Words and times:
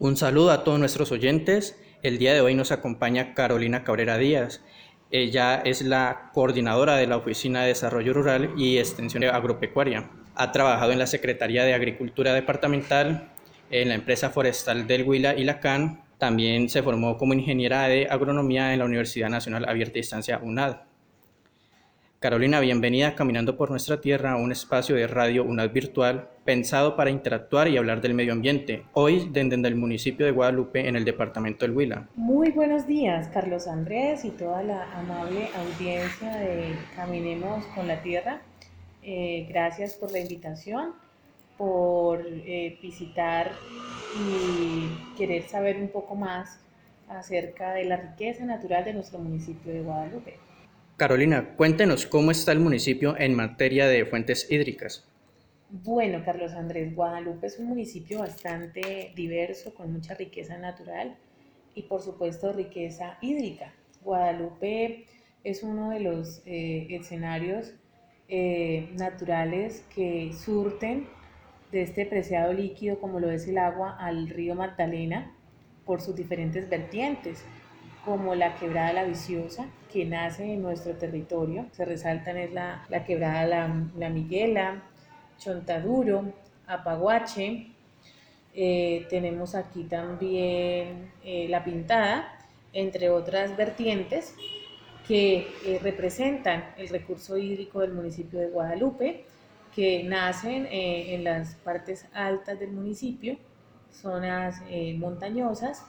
Un 0.00 0.16
saludo 0.16 0.52
a 0.52 0.62
todos 0.62 0.78
nuestros 0.78 1.10
oyentes. 1.10 1.76
El 2.04 2.18
día 2.18 2.32
de 2.32 2.40
hoy 2.40 2.54
nos 2.54 2.70
acompaña 2.70 3.34
Carolina 3.34 3.82
Cabrera 3.82 4.16
Díaz. 4.16 4.62
Ella 5.10 5.56
es 5.56 5.82
la 5.82 6.30
coordinadora 6.34 6.94
de 6.94 7.08
la 7.08 7.16
Oficina 7.16 7.62
de 7.62 7.68
Desarrollo 7.68 8.14
Rural 8.14 8.52
y 8.56 8.78
Extensión 8.78 9.24
Agropecuaria. 9.24 10.08
Ha 10.36 10.52
trabajado 10.52 10.92
en 10.92 11.00
la 11.00 11.08
Secretaría 11.08 11.64
de 11.64 11.74
Agricultura 11.74 12.32
Departamental, 12.32 13.32
en 13.72 13.88
la 13.88 13.96
empresa 13.96 14.30
forestal 14.30 14.86
del 14.86 15.02
Huila 15.02 15.34
y 15.34 15.42
la 15.42 15.58
CAN. 15.58 16.04
También 16.16 16.68
se 16.68 16.84
formó 16.84 17.18
como 17.18 17.34
ingeniera 17.34 17.88
de 17.88 18.06
agronomía 18.08 18.72
en 18.72 18.78
la 18.78 18.84
Universidad 18.84 19.30
Nacional 19.30 19.68
Abierta 19.68 19.94
Distancia 19.94 20.38
UNAD. 20.40 20.76
Carolina, 22.20 22.58
bienvenida 22.58 23.06
a 23.06 23.14
Caminando 23.14 23.56
por 23.56 23.70
Nuestra 23.70 24.00
Tierra, 24.00 24.34
un 24.34 24.50
espacio 24.50 24.96
de 24.96 25.06
radio 25.06 25.44
UNAD 25.44 25.70
virtual 25.70 26.28
pensado 26.44 26.96
para 26.96 27.10
interactuar 27.10 27.68
y 27.68 27.76
hablar 27.76 28.00
del 28.00 28.14
medio 28.14 28.32
ambiente, 28.32 28.82
hoy 28.92 29.28
desde 29.30 29.54
el 29.54 29.76
municipio 29.76 30.26
de 30.26 30.32
Guadalupe 30.32 30.88
en 30.88 30.96
el 30.96 31.04
departamento 31.04 31.64
del 31.64 31.76
Huila. 31.76 32.08
Muy 32.16 32.50
buenos 32.50 32.88
días, 32.88 33.28
Carlos 33.28 33.68
Andrés 33.68 34.24
y 34.24 34.30
toda 34.30 34.64
la 34.64 34.98
amable 34.98 35.48
audiencia 35.54 36.34
de 36.34 36.74
Caminemos 36.96 37.64
con 37.66 37.86
la 37.86 38.02
Tierra. 38.02 38.42
Eh, 39.04 39.46
gracias 39.48 39.94
por 39.94 40.10
la 40.10 40.18
invitación, 40.18 40.94
por 41.56 42.26
eh, 42.26 42.80
visitar 42.82 43.52
y 44.20 45.16
querer 45.16 45.44
saber 45.44 45.76
un 45.76 45.88
poco 45.88 46.16
más 46.16 46.58
acerca 47.08 47.74
de 47.74 47.84
la 47.84 47.96
riqueza 47.96 48.44
natural 48.44 48.84
de 48.84 48.94
nuestro 48.94 49.20
municipio 49.20 49.72
de 49.72 49.82
Guadalupe. 49.82 50.47
Carolina, 50.98 51.54
cuéntenos 51.56 52.06
cómo 52.06 52.32
está 52.32 52.50
el 52.50 52.58
municipio 52.58 53.14
en 53.16 53.36
materia 53.36 53.86
de 53.86 54.04
fuentes 54.04 54.50
hídricas. 54.50 55.06
Bueno, 55.70 56.24
Carlos 56.24 56.54
Andrés, 56.54 56.92
Guadalupe 56.92 57.46
es 57.46 57.56
un 57.60 57.66
municipio 57.66 58.18
bastante 58.18 59.12
diverso, 59.14 59.72
con 59.74 59.92
mucha 59.92 60.14
riqueza 60.14 60.58
natural 60.58 61.14
y 61.76 61.82
por 61.82 62.02
supuesto 62.02 62.52
riqueza 62.52 63.16
hídrica. 63.20 63.72
Guadalupe 64.02 65.04
es 65.44 65.62
uno 65.62 65.90
de 65.90 66.00
los 66.00 66.42
eh, 66.46 66.88
escenarios 66.90 67.74
eh, 68.26 68.88
naturales 68.96 69.84
que 69.94 70.32
surten 70.32 71.06
de 71.70 71.82
este 71.82 72.06
preciado 72.06 72.52
líquido 72.52 72.98
como 72.98 73.20
lo 73.20 73.30
es 73.30 73.46
el 73.46 73.58
agua 73.58 73.96
al 74.00 74.28
río 74.28 74.56
Magdalena 74.56 75.32
por 75.86 76.00
sus 76.00 76.16
diferentes 76.16 76.68
vertientes 76.68 77.44
como 78.04 78.34
la 78.34 78.54
quebrada 78.54 78.92
La 78.92 79.04
Viciosa, 79.04 79.66
que 79.92 80.04
nace 80.04 80.54
en 80.54 80.62
nuestro 80.62 80.94
territorio. 80.94 81.66
Se 81.72 81.84
resaltan 81.84 82.36
es 82.36 82.52
la, 82.52 82.84
la 82.88 83.04
quebrada 83.04 83.46
la, 83.46 84.08
Miguela, 84.08 84.82
Chontaduro, 85.38 86.32
Apaguache. 86.66 87.68
Eh, 88.54 89.06
tenemos 89.08 89.54
aquí 89.54 89.84
también 89.84 91.12
eh, 91.24 91.46
La 91.48 91.64
Pintada, 91.64 92.38
entre 92.72 93.10
otras 93.10 93.56
vertientes 93.56 94.34
que 95.06 95.46
eh, 95.64 95.78
representan 95.82 96.64
el 96.76 96.88
recurso 96.88 97.38
hídrico 97.38 97.80
del 97.80 97.92
municipio 97.92 98.40
de 98.40 98.48
Guadalupe, 98.48 99.24
que 99.74 100.02
nacen 100.02 100.66
en 100.70 101.22
las 101.22 101.54
partes 101.54 102.06
altas 102.12 102.58
del 102.58 102.72
municipio, 102.72 103.36
zonas 103.92 104.60
montañosas, 104.96 105.84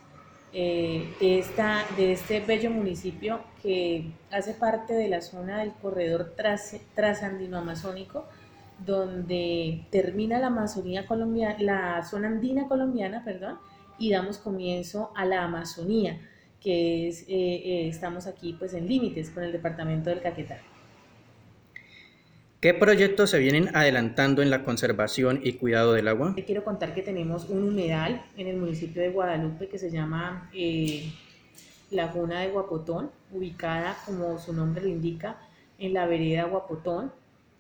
eh, 0.51 1.13
de, 1.19 1.39
esta, 1.39 1.85
de 1.95 2.13
este 2.13 2.39
bello 2.39 2.71
municipio 2.71 3.39
que 3.61 4.11
hace 4.31 4.53
parte 4.53 4.93
de 4.93 5.07
la 5.07 5.21
zona 5.21 5.59
del 5.59 5.73
corredor 5.73 6.33
tras, 6.35 6.75
trasandino 6.95 7.57
amazónico, 7.57 8.25
donde 8.85 9.85
termina 9.91 10.39
la 10.39 10.47
Amazonía 10.47 11.05
colombiana, 11.05 11.55
la 11.59 12.03
zona 12.03 12.29
andina 12.29 12.67
colombiana, 12.67 13.23
perdón, 13.23 13.59
y 13.99 14.09
damos 14.09 14.37
comienzo 14.37 15.11
a 15.15 15.25
la 15.25 15.43
Amazonía, 15.43 16.19
que 16.61 17.07
es, 17.07 17.23
eh, 17.23 17.25
eh, 17.29 17.87
estamos 17.87 18.25
aquí 18.25 18.55
pues 18.57 18.73
en 18.73 18.87
límites 18.87 19.29
con 19.29 19.43
el 19.43 19.51
departamento 19.51 20.09
del 20.09 20.21
Caquetá. 20.21 20.59
¿Qué 22.61 22.73
proyectos 22.73 23.29
se 23.29 23.39
vienen 23.39 23.73
adelantando 23.73 24.41
en 24.41 24.49
la 24.49 24.65
conservación 24.65 25.39
y 25.41 25.53
cuidado 25.53 25.93
del 25.93 26.09
agua? 26.09 26.35
Quiero 26.45 26.65
contar 26.65 26.93
que 26.93 27.01
tenemos 27.01 27.47
un 27.47 27.63
humedal 27.63 28.21
en 28.35 28.47
el 28.47 28.57
municipio 28.57 29.01
de 29.01 29.11
Guadalupe 29.11 29.69
que 29.69 29.77
se 29.77 29.89
llama 29.89 30.49
eh, 30.53 31.09
Laguna 31.89 32.41
de 32.41 32.49
Guapotón, 32.49 33.11
ubicada, 33.31 33.95
como 34.05 34.37
su 34.39 34.51
nombre 34.51 34.83
lo 34.83 34.89
indica, 34.89 35.37
en 35.77 35.93
la 35.93 36.05
vereda 36.05 36.43
Guapotón, 36.47 37.13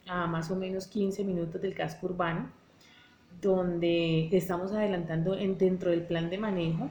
a 0.05 0.27
más 0.27 0.51
o 0.51 0.57
menos 0.57 0.87
15 0.87 1.23
minutos 1.23 1.61
del 1.61 1.75
casco 1.75 2.07
urbano, 2.07 2.51
donde 3.41 4.27
estamos 4.35 4.73
adelantando 4.73 5.33
en, 5.37 5.57
dentro 5.57 5.91
del 5.91 6.01
plan 6.01 6.29
de 6.29 6.39
manejo 6.39 6.89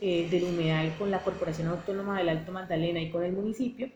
eh, 0.00 0.28
del 0.30 0.44
humedal 0.44 0.94
con 1.00 1.10
la 1.10 1.18
Corporación 1.18 1.66
Autónoma 1.66 2.16
del 2.16 2.28
Alto 2.28 2.52
Magdalena 2.52 3.00
y 3.00 3.10
con 3.10 3.24
el 3.24 3.32
municipio, 3.32 3.88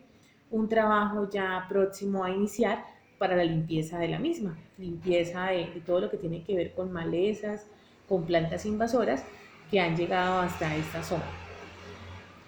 un 0.51 0.67
trabajo 0.67 1.29
ya 1.29 1.65
próximo 1.69 2.25
a 2.25 2.31
iniciar 2.31 2.98
para 3.19 3.35
la 3.35 3.43
limpieza 3.43 3.99
de 3.99 4.07
la 4.07 4.17
misma, 4.17 4.57
limpieza 4.77 5.47
de, 5.47 5.65
todo 5.85 5.99
lo 5.99 6.09
que 6.09 6.17
tiene 6.17 6.41
que 6.43 6.55
ver 6.55 6.73
con 6.73 6.91
malezas, 6.91 7.67
con 8.07 8.25
plantas 8.25 8.65
invasoras 8.65 9.23
que 9.69 9.79
han 9.79 9.95
llegado 9.95 10.39
hasta 10.39 10.75
esta 10.75 11.03
zona. 11.03 11.29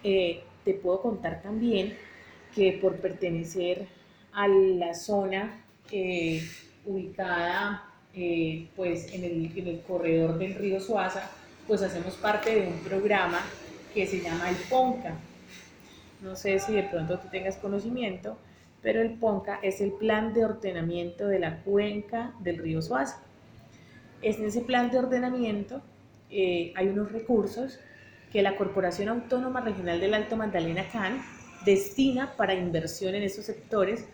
Eh, 0.04 0.42
te 0.64 0.74
puedo 0.74 1.02
contar 1.02 1.42
también 1.44 1.96
que 2.56 2.80
por 2.82 2.96
pertenecer 2.96 3.86
a 4.32 4.48
la 4.48 4.96
zona 4.96 5.64
eh, 5.92 6.42
ubicada 6.86 7.92
eh, 8.14 8.68
pues 8.76 9.14
en 9.14 9.24
el, 9.24 9.58
en 9.58 9.68
el, 9.68 9.82
corredor 9.82 10.38
del 10.38 10.56
río 10.56 10.80
Suaza, 10.80 11.30
pues 11.68 11.82
hacemos 11.82 12.16
parte 12.16 12.56
de 12.56 12.68
un 12.68 12.80
programa 12.80 13.40
que 13.94 14.08
se 14.08 14.22
llama 14.22 14.50
el 14.50 14.56
PONCA. 14.70 15.16
No 16.22 16.36
sé 16.36 16.60
si 16.60 16.74
de 16.74 16.84
pronto 16.84 17.20
tú 17.20 17.28
tengas 17.30 17.58
conocimiento, 17.58 18.38
pero 18.82 19.02
el 19.02 19.14
PONCA 19.14 19.60
es 19.62 19.82
el 19.82 19.92
plan 19.94 20.34
de 20.34 20.46
ordenamiento 20.46 21.28
de 21.28 21.40
la 21.40 21.58
cuenca 21.64 22.34
del 22.40 22.58
río 22.58 22.82
Suaza. 22.82 23.22
En 24.22 24.44
ese 24.46 24.62
plan 24.62 24.90
de 24.92 25.00
ordenamiento 25.00 25.82
eh, 26.30 26.74
hay 26.76 26.88
unos 26.88 27.12
recursos 27.12 27.80
que 28.32 28.42
la 28.42 28.56
Corporación 28.56 29.10
Autónoma 29.10 29.62
Regional 29.62 30.00
del 30.00 30.14
Alto 30.14 30.38
Magdalena 30.38 30.88
CAN 30.92 31.22
destina 31.66 32.36
para 32.38 32.54
inversión 32.54 33.14
en 33.14 33.24
esos 33.24 33.46
sectores 33.46 34.08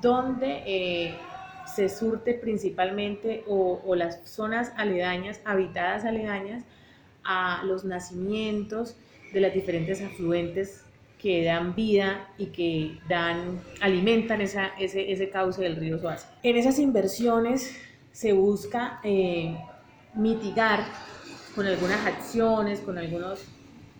donde 0.00 0.62
eh, 0.66 1.14
se 1.74 1.88
surte 1.88 2.34
principalmente 2.34 3.44
o, 3.46 3.80
o, 3.84 3.94
las 3.94 4.20
zonas 4.24 4.72
aledañas, 4.76 5.40
habitadas 5.44 6.04
aledañas 6.04 6.64
a 7.24 7.62
los 7.64 7.84
nacimientos 7.84 8.96
de 9.32 9.40
las 9.40 9.54
diferentes 9.54 10.02
afluentes 10.02 10.84
que 11.22 11.44
dan 11.44 11.76
vida 11.76 12.28
y 12.36 12.46
que 12.46 12.98
dan, 13.08 13.60
alimentan 13.80 14.40
esa, 14.40 14.72
ese, 14.78 15.12
ese 15.12 15.30
cauce 15.30 15.62
del 15.62 15.76
río 15.76 15.98
Suaza. 16.00 16.28
En 16.42 16.56
esas 16.56 16.80
inversiones 16.80 17.76
se 18.10 18.32
busca 18.32 18.98
eh, 19.04 19.56
mitigar 20.14 20.80
con 21.54 21.66
algunas 21.66 22.04
acciones, 22.06 22.80
con 22.80 22.98
algunos, 22.98 23.44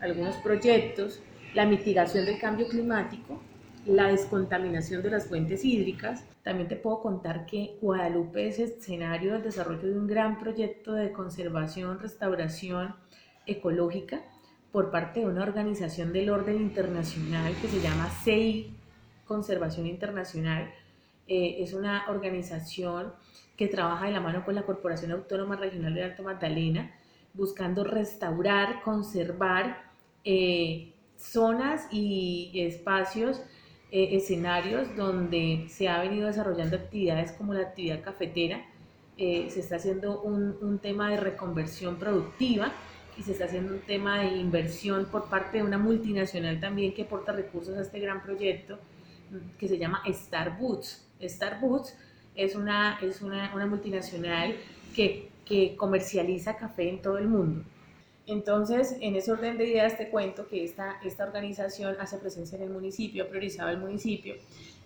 algunos 0.01 0.35
proyectos, 0.39 1.21
la 1.55 1.65
mitigación 1.65 2.27
del 2.27 2.41
cambio 2.41 2.67
climático, 2.67 3.41
la 3.87 4.09
descontaminación 4.09 5.01
de 5.03 5.11
las 5.11 5.27
fuentes 5.29 5.65
hídricas. 5.65 6.25
También 6.43 6.69
te 6.69 6.75
puedo 6.75 7.03
contar 7.03 7.47
que 7.47 7.77
Guadalupe 7.81 8.49
es 8.49 8.59
escenario 8.59 9.35
del 9.35 9.45
desarrollo 9.45 9.89
de 9.89 9.97
un 9.97 10.09
gran 10.09 10.41
proyecto 10.41 10.93
de 10.93 11.13
conservación, 11.13 12.01
restauración 12.01 12.97
ecológica 13.47 14.23
por 14.73 14.91
parte 14.91 15.21
de 15.21 15.27
una 15.27 15.43
organización 15.43 16.13
del 16.13 16.31
orden 16.31 16.57
internacional 16.57 17.55
que 17.61 17.69
se 17.69 17.81
llama 17.81 18.09
CEI, 18.25 18.75
Conservación 19.27 19.87
Internacional. 19.87 20.73
Eh, 21.29 21.57
es 21.59 21.75
una 21.75 22.07
organización 22.09 23.13
que 23.57 23.69
trabaja 23.69 24.07
de 24.07 24.13
la 24.13 24.21
mano 24.21 24.45
con 24.45 24.55
la 24.55 24.63
Corporación 24.63 25.13
Autónoma 25.13 25.57
Regional 25.57 25.95
de 25.95 26.05
Alto 26.05 26.23
Magdalena, 26.23 26.91
buscando 27.35 27.85
restaurar, 27.85 28.83
conservar 28.83 29.85
eh, 30.25 30.93
zonas 31.17 31.87
y 31.93 32.51
espacios, 32.55 33.43
eh, 33.91 34.17
escenarios 34.17 34.97
donde 34.97 35.67
se 35.69 35.89
ha 35.89 36.01
venido 36.01 36.29
desarrollando 36.29 36.77
actividades 36.77 37.33
como 37.33 37.53
la 37.53 37.61
actividad 37.61 38.03
cafetera. 38.03 38.65
se 39.19 39.61
está 39.61 39.77
haciendo 39.77 40.23
un, 40.23 40.57
un 40.63 40.79
tema 40.79 41.11
de 41.11 41.19
reconversión 41.19 41.97
productiva 41.97 42.73
y 43.17 43.23
se 43.23 43.33
está 43.33 43.45
haciendo 43.45 43.75
un 43.75 43.81
tema 43.81 44.21
de 44.21 44.37
inversión 44.37 45.07
por 45.07 45.29
parte 45.29 45.59
de 45.59 45.63
una 45.63 45.79
multinacional 45.79 46.61
también 46.61 46.95
que 46.95 47.03
aporta 47.03 47.33
recursos 47.33 47.77
a 47.77 47.83
este 47.83 48.01
gran 48.01 48.23
proyecto 48.23 48.79
mm, 49.31 49.59
que 49.59 49.69
se 49.69 49.79
llama 49.79 50.03
Starboots. 50.09 51.07
Starboots 51.23 51.95
es 52.35 52.55
una, 52.55 52.99
es 53.01 53.21
una, 53.21 53.55
una 53.55 53.67
multinacional 53.67 54.57
que, 54.95 55.29
que, 55.45 55.77
comercializa 55.77 56.57
café 56.57 56.89
en 56.89 57.03
todo 57.03 57.19
el 57.19 57.29
mundo. 57.29 57.65
Entonces, 58.27 58.97
en 59.01 59.17
ese 59.17 59.33
orden 59.33 59.59
de 59.59 59.69
ideas 59.69 59.99
te 59.99 60.09
cuento 60.09 60.49
que 60.49 60.65
esta, 60.65 60.97
esta 61.05 61.25
organización 61.25 61.97
hace 62.01 62.19
presencia 62.19 62.57
en 62.57 62.65
el 62.65 62.71
municipio, 62.71 63.25
ha 63.25 63.29
priorizado 63.29 63.71
el 63.71 63.79
municipio 63.79 64.37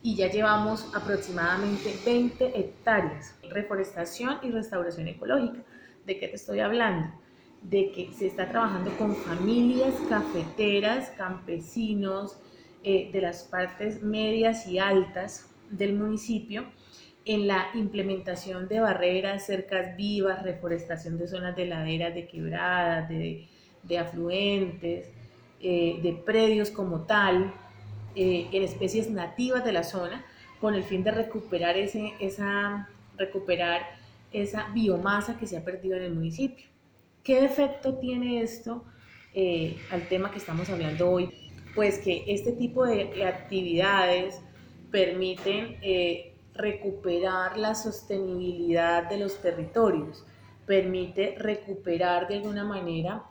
y 0.03 0.17
ya 0.17 0.31
llevamos 0.31 0.91
aproximadamente 0.95 1.95
20 2.05 2.59
hectáreas, 2.59 3.35
reforestación 3.51 4.39
y 4.43 4.51
restauración 4.51 5.09
ecológica. 5.09 5.59
¿De 6.07 6.19
qué 6.19 6.29
te 6.29 6.37
estoy 6.37 6.61
hablando? 6.61 7.13
De 7.71 7.91
que 7.91 8.13
se 8.13 8.27
está 8.27 8.49
trabajando 8.49 8.91
con 8.97 9.17
familias 9.17 9.95
cafeteras, 10.09 11.11
campesinos 11.17 12.39
eh, 12.85 13.11
de 13.13 13.21
las 13.21 13.43
partes 13.43 14.03
medias 14.03 14.69
y 14.69 14.79
altas 14.79 15.51
del 15.71 15.95
municipio 15.95 16.65
en 17.25 17.49
la 17.49 17.67
implementación 17.75 18.69
de 18.69 18.79
barreras, 18.79 19.47
cercas 19.47 19.97
vivas, 19.97 20.45
reforestación 20.45 21.19
de 21.19 21.27
zonas 21.27 21.57
de 21.57 21.67
laderas, 21.67 22.15
de 22.15 22.29
quebradas, 22.29 23.09
de, 23.09 23.99
afluentes, 23.99 25.11
eh, 25.61 25.99
de 26.03 26.13
predios 26.13 26.71
como 26.71 27.01
tal, 27.01 27.53
eh, 28.15 28.47
en 28.53 28.63
especies 28.63 29.11
nativas 29.11 29.65
de 29.65 29.73
la 29.73 29.83
zona, 29.83 30.25
con 30.61 30.75
el 30.77 30.85
fin 30.85 31.03
de 31.03 31.11
recuperar, 31.11 31.77
ese, 31.77 32.13
esa, 32.21 32.89
recuperar 33.17 33.83
esa 34.33 34.69
biomasa 34.73 35.37
que 35.37 35.49
se 35.49 35.57
ha 35.57 35.65
perdido 35.65 35.97
en 35.97 36.05
el 36.05 36.15
municipio. 36.15 36.76
¿Qué 37.27 37.45
efecto 37.45 37.97
tiene 37.97 38.41
esto 38.41 38.85
eh, 39.35 39.77
al 39.91 40.09
tema 40.09 40.31
que 40.31 40.39
estamos 40.39 40.71
hablando 40.71 41.11
hoy? 41.11 41.29
Pues 41.75 41.99
que 41.99 42.23
este 42.29 42.53
tipo 42.53 42.87
de 42.87 43.25
actividades 43.25 44.41
permiten 44.93 45.77
eh, 45.83 46.37
recuperar 46.55 47.59
la 47.59 47.75
sostenibilidad 47.75 49.11
de 49.11 49.19
los 49.19 49.43
territorios, 49.43 50.25
permite 50.67 51.35
recuperar 51.37 52.29
de 52.29 52.37
alguna 52.37 52.63
manera 52.63 53.25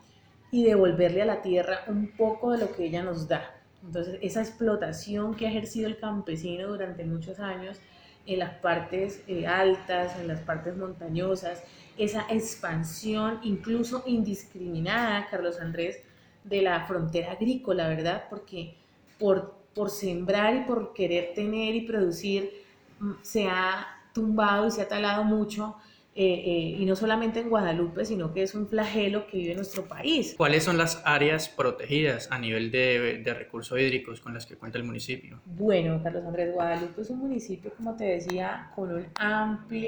y 0.51 0.65
devolverle 0.65 1.21
a 1.21 1.25
la 1.25 1.41
tierra 1.41 1.85
un 1.87 2.17
poco 2.17 2.51
de 2.51 2.57
lo 2.57 2.75
que 2.75 2.87
ella 2.87 3.01
nos 3.01 3.29
da. 3.29 3.55
Entonces, 3.81 4.19
esa 4.21 4.41
explotación 4.41 5.35
que 5.35 5.47
ha 5.47 5.49
ejercido 5.51 5.87
el 5.87 5.97
campesino 5.97 6.67
durante 6.67 7.05
muchos 7.05 7.39
años 7.39 7.79
en 8.25 8.39
las 8.39 8.53
partes 8.55 9.23
eh, 9.27 9.45
altas, 9.47 10.17
en 10.19 10.27
las 10.27 10.39
partes 10.39 10.75
montañosas, 10.77 11.63
esa 11.97 12.25
expansión 12.29 13.39
incluso 13.43 14.03
indiscriminada, 14.05 15.27
Carlos 15.29 15.59
Andrés, 15.59 16.01
de 16.43 16.61
la 16.61 16.85
frontera 16.85 17.31
agrícola, 17.33 17.87
¿verdad? 17.87 18.25
Porque 18.29 18.75
por, 19.19 19.55
por 19.73 19.89
sembrar 19.89 20.55
y 20.55 20.59
por 20.61 20.93
querer 20.93 21.33
tener 21.33 21.75
y 21.75 21.81
producir 21.81 22.51
mm, 22.99 23.11
se 23.21 23.47
ha 23.47 23.87
tumbado 24.13 24.67
y 24.67 24.71
se 24.71 24.81
ha 24.81 24.87
talado 24.87 25.23
mucho 25.23 25.75
eh, 26.17 26.43
eh, 26.45 26.77
y 26.79 26.85
no 26.85 26.95
solamente 26.95 27.41
en 27.41 27.49
Guadalupe, 27.49 28.05
sino 28.05 28.33
que 28.33 28.41
es 28.41 28.55
un 28.55 28.69
flagelo 28.69 29.27
que 29.27 29.37
vive 29.37 29.53
nuestro 29.53 29.83
país. 29.83 30.33
¿Cuáles 30.37 30.63
son 30.63 30.77
las 30.77 31.01
áreas 31.03 31.49
protegidas 31.49 32.31
a 32.31 32.39
nivel 32.39 32.71
de, 32.71 33.21
de, 33.21 33.33
recursos 33.33 33.77
hídricos 33.77 34.21
con 34.21 34.33
las 34.33 34.45
que 34.45 34.55
cuenta 34.55 34.77
el 34.77 34.85
municipio? 34.85 35.41
Bueno, 35.45 36.01
Carlos 36.01 36.23
Andrés, 36.25 36.53
Guadalupe 36.53 37.01
es 37.01 37.09
un 37.09 37.19
municipio, 37.19 37.69
como 37.75 37.97
te 37.97 38.05
decía, 38.05 38.71
con 38.75 38.93
un 38.93 39.07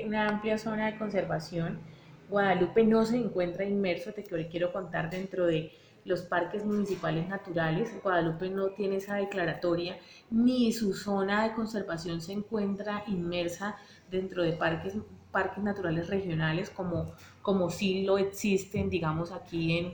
una 0.06 0.28
amplia 0.28 0.58
zona 0.58 0.92
de 0.92 0.98
conservación. 0.98 1.80
Guadalupe 2.30 2.84
no 2.84 3.06
se 3.06 3.16
encuentra 3.16 3.64
inmerso, 3.64 4.12
te 4.12 4.24
quiero 4.24 4.74
contar, 4.74 5.10
dentro 5.10 5.46
de 5.46 5.72
los 6.04 6.24
parques 6.24 6.66
municipales 6.66 7.30
naturales. 7.30 7.90
Guadalupe 8.04 8.50
no 8.50 8.72
tiene 8.72 8.98
esa 8.98 9.16
declaratoria, 9.16 9.98
ni 10.30 10.74
su 10.74 10.94
zona 10.94 11.48
de 11.48 11.54
conservación 11.54 12.20
se 12.20 12.34
encuentra 12.34 13.06
inmersa 13.08 13.78
dentro 14.12 14.44
de 14.44 14.52
parques 14.52 14.96
parques 15.38 15.64
naturales 15.64 16.10
regionales 16.10 16.72
como, 16.72 17.12
como 17.44 17.70
sí 17.70 18.02
lo 18.02 18.18
existen, 18.18 18.90
digamos, 18.90 19.32
aquí 19.32 19.78
en, 19.78 19.86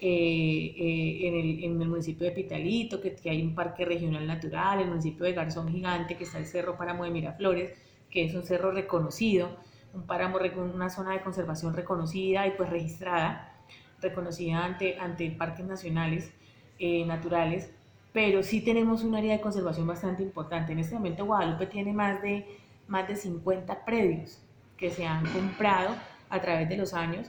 eh, 0.00 0.74
eh, 0.78 1.26
en, 1.64 1.80
el, 1.82 1.88
municipio 1.88 2.24
de 2.24 2.32
Pitalito, 2.32 3.00
que, 3.00 3.16
que, 3.16 3.30
hay 3.30 3.42
un 3.42 3.52
parque 3.52 3.84
regional 3.84 4.24
natural, 4.24 4.78
el 4.78 4.86
municipio 4.86 5.26
de 5.26 5.32
Garzón 5.32 5.72
Gigante, 5.72 6.16
que 6.16 6.22
está 6.22 6.38
el 6.38 6.46
Cerro 6.46 6.76
Páramo 6.76 7.02
de 7.02 7.10
Miraflores, 7.10 7.72
que 8.08 8.26
es 8.26 8.34
un 8.36 8.44
cerro 8.44 8.70
reconocido, 8.70 9.56
un 9.92 10.02
páramo, 10.02 10.38
una 10.72 10.88
zona 10.88 11.14
de 11.14 11.20
conservación 11.20 11.74
reconocida 11.74 12.46
y 12.46 12.52
pues 12.52 12.70
registrada, 12.70 13.56
reconocida 14.00 14.64
ante, 14.64 15.00
ante 15.00 15.28
parques 15.32 15.66
nacionales 15.66 16.32
eh, 16.78 17.04
naturales, 17.06 17.72
pero 18.12 18.44
sí 18.44 18.60
tenemos 18.60 19.02
un 19.02 19.16
área 19.16 19.32
de 19.32 19.40
conservación 19.40 19.88
bastante 19.88 20.22
importante. 20.22 20.70
En 20.70 20.78
este 20.78 20.94
momento 20.94 21.24
Guadalupe 21.24 21.66
tiene 21.66 21.92
más 21.92 22.22
de, 22.22 22.46
más 22.86 23.08
de 23.08 23.16
50 23.16 23.84
predios 23.84 24.45
que 24.76 24.90
se 24.90 25.06
han 25.06 25.24
comprado 25.32 25.94
a 26.28 26.40
través 26.40 26.68
de 26.68 26.76
los 26.76 26.94
años, 26.94 27.28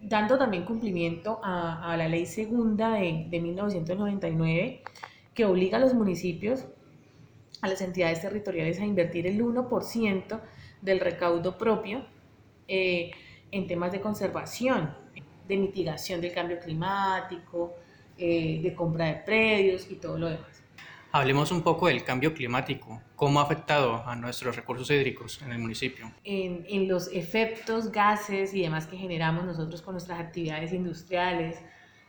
dando 0.00 0.38
también 0.38 0.64
cumplimiento 0.64 1.40
a, 1.42 1.94
la 1.96 2.08
ley 2.08 2.26
segunda 2.26 2.94
de, 2.94 3.26
de 3.28 3.40
1999 3.40 4.82
que 5.34 5.44
obliga 5.44 5.78
a 5.78 5.80
los 5.80 5.94
municipios, 5.94 6.66
a 7.60 7.68
las 7.68 7.80
entidades 7.80 8.20
territoriales 8.20 8.80
a 8.80 8.86
invertir 8.86 9.26
el 9.26 9.40
1% 9.40 10.40
del 10.80 11.00
recaudo 11.00 11.58
propio 11.58 12.04
eh, 12.68 13.10
en 13.50 13.66
temas 13.66 13.92
de 13.92 14.00
conservación, 14.00 14.94
de 15.46 15.56
mitigación 15.56 16.20
del 16.20 16.32
cambio 16.32 16.58
climático, 16.58 17.74
eh, 18.16 18.60
de 18.62 18.74
compra 18.74 19.06
de 19.06 19.14
predios 19.14 19.90
y 19.90 19.96
todo 19.96 20.18
lo 20.18 20.28
demás. 20.28 20.59
Hablemos 21.12 21.50
un 21.50 21.62
poco 21.62 21.88
del 21.88 22.04
cambio 22.04 22.34
climático. 22.34 23.02
¿Cómo 23.16 23.40
ha 23.40 23.42
afectado 23.42 24.06
a 24.06 24.14
nuestros 24.14 24.54
recursos 24.54 24.88
hídricos 24.92 25.42
en 25.42 25.50
el 25.50 25.58
municipio? 25.58 26.12
En, 26.22 26.64
en, 26.68 26.86
los 26.86 27.08
efectos, 27.12 27.90
gases 27.90 28.54
y 28.54 28.62
demás 28.62 28.86
que 28.86 28.96
generamos 28.96 29.44
nosotros 29.44 29.82
con 29.82 29.94
nuestras 29.94 30.20
actividades 30.20 30.72
industriales, 30.72 31.58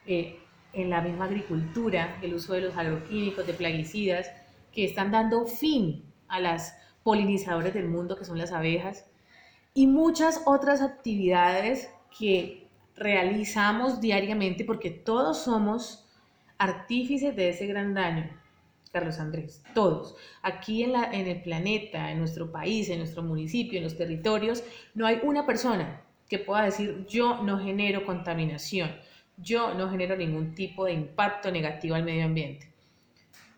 eh, 0.05 0.37
en 0.73 0.91
la 0.91 1.01
misma 1.01 1.25
agricultura, 1.25 2.19
el 2.21 2.35
uso 2.35 2.53
de 2.53 2.61
los 2.61 2.77
agroquímicos, 2.77 3.47
de 3.47 3.53
plaguicidas, 3.53 4.31
que 4.71 4.85
están 4.85 5.09
dando 5.11 5.47
fin 5.47 6.05
a 6.27 6.39
las 6.39 6.77
polinizadores 7.01 7.73
del 7.73 7.89
mundo, 7.89 8.15
que 8.15 8.23
son 8.23 8.37
las 8.37 8.51
abejas, 8.51 9.07
y 9.73 9.87
muchas 9.87 10.43
otras 10.45 10.79
actividades 10.79 11.89
que 12.15 12.67
realizamos 12.95 13.99
diariamente, 13.99 14.63
porque 14.63 14.91
todos 14.91 15.43
somos 15.43 16.07
artífices 16.59 17.35
de 17.35 17.49
ese 17.49 17.65
gran 17.65 17.95
daño 17.95 18.40
Carlos 18.91 19.19
Andrés, 19.19 19.63
todos. 19.73 20.15
Aquí 20.41 20.83
en, 20.83 20.91
la, 20.93 21.11
en 21.11 21.27
el 21.27 21.41
planeta, 21.41 22.11
en 22.11 22.19
nuestro 22.19 22.51
país, 22.51 22.89
en 22.89 22.99
nuestro 22.99 23.23
municipio, 23.23 23.77
en 23.77 23.85
los 23.85 23.97
territorios, 23.97 24.63
no 24.93 25.05
hay 25.05 25.19
una 25.23 25.45
persona 25.45 26.01
que 26.27 26.39
pueda 26.39 26.63
decir 26.63 27.05
yo 27.09 27.41
no 27.43 27.59
genero 27.59 28.05
contaminación, 28.05 28.91
yo 29.37 29.73
no 29.73 29.89
genero 29.89 30.15
ningún 30.15 30.55
tipo 30.55 30.85
de 30.85 30.93
impacto 30.93 31.51
negativo 31.51 31.95
al 31.95 32.03
medio 32.03 32.25
ambiente. 32.25 32.71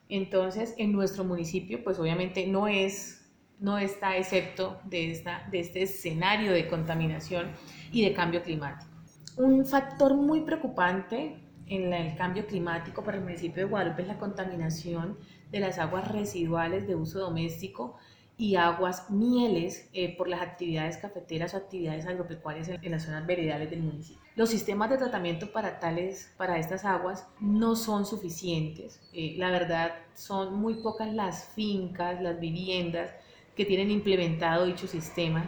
Entonces, 0.09 0.75
en 0.77 0.91
nuestro 0.91 1.23
municipio, 1.23 1.83
pues 1.83 1.97
obviamente 1.97 2.45
no 2.45 2.67
es, 2.67 3.31
no 3.59 3.77
está 3.77 4.17
excepto 4.17 4.79
de, 4.85 5.11
esta, 5.11 5.47
de 5.51 5.59
este 5.59 5.83
escenario 5.83 6.51
de 6.51 6.67
contaminación 6.67 7.51
y 7.91 8.03
de 8.03 8.13
cambio 8.13 8.43
climático. 8.43 8.91
Un 9.37 9.65
factor 9.65 10.13
muy 10.13 10.41
preocupante 10.41 11.42
en 11.75 11.91
el 11.91 12.15
cambio 12.15 12.45
climático 12.45 13.03
para 13.03 13.17
el 13.17 13.23
municipio 13.23 13.63
de 13.63 13.69
Guadalupe 13.69 14.03
es 14.03 14.07
la 14.07 14.19
contaminación 14.19 15.17
de 15.51 15.59
las 15.59 15.79
aguas 15.79 16.11
residuales 16.11 16.87
de 16.87 16.95
uso 16.95 17.19
doméstico 17.19 17.97
y 18.37 18.55
aguas 18.55 19.09
mieles 19.09 19.89
eh, 19.93 20.15
por 20.15 20.27
las 20.27 20.41
actividades 20.41 20.97
cafeteras 20.97 21.53
o 21.53 21.57
actividades 21.57 22.05
agropecuarias 22.05 22.69
en, 22.69 22.91
las 22.91 23.03
zonas 23.03 23.25
veredales 23.25 23.71
del 23.71 23.81
municipio. 23.81 24.21
Los 24.35 24.49
sistemas 24.49 24.89
de 24.91 24.97
tratamiento 24.97 25.51
para, 25.51 25.79
tales, 25.79 26.31
para 26.37 26.57
estas 26.57 26.85
aguas 26.85 27.27
no 27.39 27.75
son 27.75 28.05
suficientes. 28.05 28.99
Eh, 29.13 29.35
la 29.37 29.49
verdad, 29.49 29.93
son 30.13 30.55
muy 30.55 30.75
pocas 30.75 31.11
las 31.11 31.45
fincas, 31.55 32.21
las 32.21 32.39
viviendas 32.39 33.11
que 33.55 33.65
tienen 33.65 33.89
implementado 33.89 34.65
dichos 34.65 34.91
sistemas. 34.91 35.45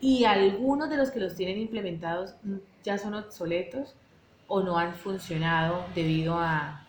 Y 0.00 0.24
algunos 0.24 0.90
de 0.90 0.96
los 0.96 1.10
que 1.10 1.20
los 1.20 1.34
tienen 1.34 1.58
implementados 1.58 2.34
mm, 2.42 2.56
ya 2.82 2.98
son 2.98 3.14
obsoletos 3.14 3.94
o 4.54 4.62
no 4.62 4.76
han 4.76 4.94
funcionado 4.94 5.82
debido 5.94 6.34
a, 6.38 6.86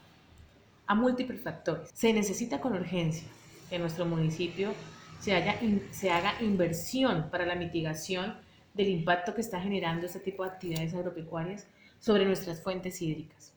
a 0.86 0.96
múltiples 0.96 1.40
factores. 1.42 1.90
Se 1.94 2.12
necesita 2.12 2.60
con 2.60 2.74
urgencia 2.74 3.30
que 3.70 3.76
en 3.76 3.82
nuestro 3.82 4.06
municipio 4.06 4.74
se, 5.22 5.34
haga 5.34 6.42
inversión 6.42 7.30
para 7.32 7.46
la 7.46 7.56
mitigación 7.56 8.36
del 8.74 8.90
impacto 8.90 9.34
que 9.34 9.40
está 9.40 9.62
generando 9.62 10.06
este 10.06 10.20
tipo 10.20 10.44
de 10.44 10.50
actividades 10.50 10.94
agropecuarias 10.94 11.66
sobre 12.00 12.26
nuestras 12.26 12.62
fuentes 12.62 13.02
hídricas. 13.02 13.54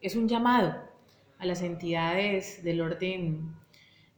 Es 0.00 0.16
un 0.16 0.28
llamado 0.28 0.74
a 1.38 1.46
las 1.46 1.62
entidades 1.62 2.64
del 2.64 2.80
orden 2.80 3.54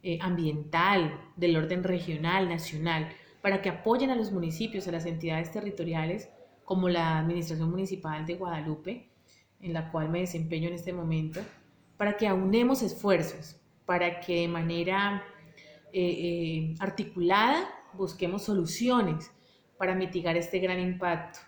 eh, 0.02 0.19
ambiental, 0.23 1.21
del 1.37 1.59
orden 1.59 1.85
regional, 1.85 2.49
nacional, 2.49 3.11
para 3.43 3.61
que 3.61 3.69
apoyen 3.69 4.09
a 4.09 4.16
los 4.16 4.33
municipios, 4.33 4.88
a 4.88 4.93
las 4.93 5.05
entidades 5.05 5.52
territoriales 5.52 6.31
como 6.64 6.88
la 6.88 7.19
Administración 7.19 7.71
Municipal 7.71 8.25
de 8.25 8.37
Guadalupe, 8.37 9.11
en 9.61 9.73
la 9.73 9.91
cual 9.91 10.09
me 10.09 10.21
desempeño 10.21 10.69
en 10.69 10.75
este 10.75 10.93
momento, 10.93 11.41
para 11.97 12.17
que 12.17 12.27
aunemos 12.27 12.83
esfuerzos, 12.83 13.57
para 13.85 14.21
que 14.21 14.43
de 14.43 14.49
manera 14.49 15.25
eh, 15.93 16.03
eh, 16.03 16.75
articulada 16.81 17.69
busquemos 17.95 18.43
soluciones 18.43 19.31
para 19.79 19.95
mitigar 19.95 20.37
este 20.37 20.59
gran 20.59 20.81
impacto. 20.81 21.41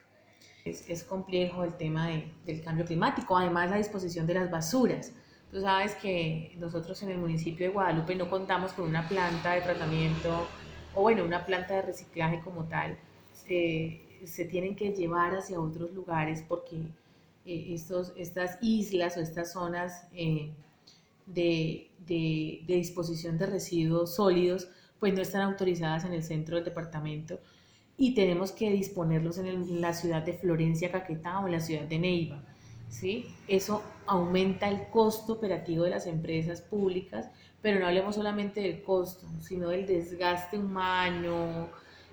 Es, 0.65 1.03
complejo 1.05 1.65
el 1.65 1.75
tema 1.77 2.09
del 2.45 2.63
cambio 2.63 2.85
climático, 2.85 3.37
además 3.37 3.71
la 3.71 3.79
disposición 3.79 4.27
de 4.27 4.35
las 4.35 4.51
basuras. 4.51 5.15
Tú 5.51 5.63
sabes 5.63 5.95
que 5.95 6.55
nosotros 6.59 7.03
en 7.03 7.11
el 7.11 7.19
municipio 7.19 7.67
de 7.67 7.73
Guadalupe 7.73 8.15
no 8.15 8.29
contamos 8.29 8.73
con 8.75 8.87
una 8.87 9.09
planta 9.09 9.55
de 9.55 9.63
tratamiento 9.63 10.47
o 10.95 11.03
bueno, 11.03 11.25
una 11.25 11.47
planta 11.47 11.75
de 11.75 11.83
reciclaje 11.83 12.41
como 12.41 12.65
tal. 12.65 12.99
Se 13.33 14.45
tienen 14.51 14.77
que 14.77 14.93
llevar 14.93 15.35
hacia 15.35 15.59
otros 15.59 15.93
lugares 15.93 16.45
porque 16.47 16.83
eh, 17.49 17.75
estas 18.17 18.59
islas 18.61 19.17
o 19.17 19.21
estas 19.21 19.53
zonas 19.55 20.07
eh, 20.13 20.53
de, 21.25 21.91
de, 22.07 22.63
disposición 22.67 23.39
de 23.39 23.47
residuos 23.47 24.17
sólidos 24.17 24.69
pues 25.01 25.15
no 25.15 25.23
están 25.23 25.41
autorizadas 25.41 26.05
en 26.05 26.13
el 26.13 26.23
centro 26.23 26.57
del 26.57 26.67
departamento 26.67 27.41
y 27.97 28.15
tenemos 28.15 28.53
que 28.53 28.71
disponerlos 28.71 29.39
en, 29.39 29.81
la 29.81 29.95
ciudad 29.95 30.23
de 30.23 30.35
Florencia, 30.35 30.93
Caquetá 30.93 31.41
o 31.41 31.47
en 31.47 31.53
la 31.53 31.61
ciudad 31.61 31.85
de 31.85 31.99
Neiva. 31.99 32.45
¿sí? 32.91 33.25
Eso 33.49 33.83
aumenta 34.07 34.69
el 34.69 34.89
costo 34.89 35.33
operativo 35.33 35.85
de 35.85 35.91
las 35.91 36.07
empresas 36.07 36.61
públicas, 36.61 37.31
pero 37.63 37.81
no 37.81 37.87
hablemos 37.87 38.15
solamente 38.15 38.61
del 38.61 38.83
costo, 38.83 39.27
sino 39.41 39.71
del 39.71 39.87
desgaste 39.87 40.59
humano, 40.59 41.71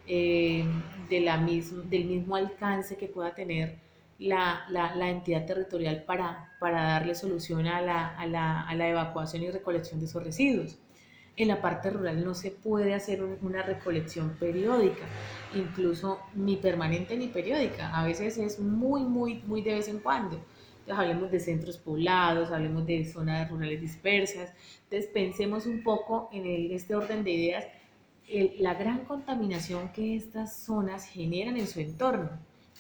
eh, 0.08 0.64
de 1.10 1.20
la 1.20 1.38
del 1.38 2.06
mismo 2.06 2.38
alcance 2.38 2.96
que 2.96 3.08
pueda 3.08 3.36
tener 3.36 3.85
la, 4.20 4.66
la, 4.70 5.10
entidad 5.10 5.46
territorial 5.46 6.04
para, 6.04 6.54
para 6.60 6.84
darle 6.84 7.16
solución 7.16 7.68
a 7.68 7.82
la, 7.82 8.08
a, 8.08 8.26
la, 8.26 8.62
a 8.62 8.76
la, 8.76 8.90
evacuación 8.90 9.44
y 9.44 9.52
recolección 9.52 10.00
de 10.00 10.06
esos 10.06 10.24
residuos. 10.24 10.78
En 11.38 11.50
la 11.50 11.62
parte 11.62 11.90
rural 11.90 12.24
no 12.24 12.34
se 12.34 12.52
puede 12.52 12.94
hacer 12.94 13.22
una 13.42 13.62
recolección 13.62 14.38
periódica, 14.40 15.04
incluso 15.54 16.22
ni 16.34 16.56
permanente 16.56 17.18
ni 17.18 17.28
periódica. 17.28 17.94
A 17.94 18.06
veces 18.06 18.38
es 18.38 18.60
muy, 18.60 19.02
muy, 19.02 19.42
muy 19.46 19.62
de 19.62 19.74
vez 19.74 19.90
en 19.90 20.00
cuando. 20.00 20.40
Entonces 20.80 20.98
hablemos 20.98 21.32
de 21.32 21.40
centros 21.42 21.78
poblados, 21.78 22.52
hablemos 22.52 22.86
de 22.86 23.04
zonas 23.04 23.50
rurales 23.50 23.82
dispersas. 23.82 24.54
Entonces 24.84 25.10
pensemos 25.12 25.66
un 25.66 25.84
poco 25.84 26.30
en 26.32 26.46
este 26.72 26.96
orden 26.96 27.26
de 27.26 27.32
ideas, 27.32 27.66
la 28.60 28.76
gran 28.76 29.00
contaminación 29.04 29.90
que 29.92 30.16
estas 30.16 30.56
zonas 30.56 31.06
generan 31.06 31.58
en 31.58 31.68
su 31.68 31.82
entorno. 31.82 32.30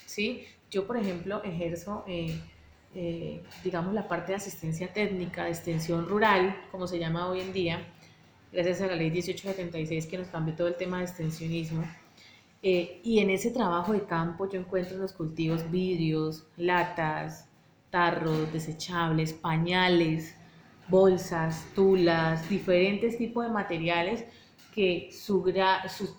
¿sí? 0.05 0.45
Yo, 0.71 0.87
por 0.87 0.97
ejemplo, 0.97 1.43
ejerzo, 1.43 2.03
eh, 2.07 2.39
eh, 2.93 3.43
digamos, 3.63 3.93
la 3.93 4.07
parte 4.07 4.31
de 4.31 4.37
asistencia 4.37 4.91
técnica 4.91 5.45
de 5.45 5.51
extensión 5.51 6.07
rural, 6.07 6.55
como 6.71 6.87
se 6.87 6.99
llama 6.99 7.27
hoy 7.27 7.41
en 7.41 7.53
día, 7.53 7.85
gracias 8.51 8.81
a 8.81 8.87
la 8.87 8.95
ley 8.95 9.11
1876 9.11 10.07
que 10.07 10.17
nos 10.17 10.27
cambió 10.27 10.55
todo 10.55 10.67
el 10.67 10.75
tema 10.75 10.99
de 10.99 11.05
extensionismo. 11.05 11.83
Eh, 12.63 12.99
y 13.03 13.19
en 13.19 13.29
ese 13.29 13.51
trabajo 13.51 13.93
de 13.93 14.05
campo 14.05 14.49
yo 14.49 14.59
encuentro 14.59 14.95
en 14.95 15.01
los 15.01 15.13
cultivos 15.13 15.69
vidrios, 15.69 16.47
latas, 16.57 17.47
tarros, 17.91 18.51
desechables, 18.51 19.33
pañales, 19.33 20.35
bolsas, 20.87 21.67
tulas, 21.75 22.49
diferentes 22.49 23.17
tipos 23.17 23.45
de 23.45 23.51
materiales 23.51 24.25
que 24.73 25.09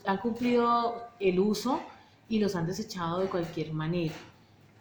han 0.04 0.18
cumplido 0.18 1.02
el 1.18 1.40
uso 1.40 1.82
y 2.28 2.38
los 2.38 2.54
han 2.56 2.66
desechado 2.66 3.20
de 3.20 3.26
cualquier 3.26 3.72
manera. 3.72 4.14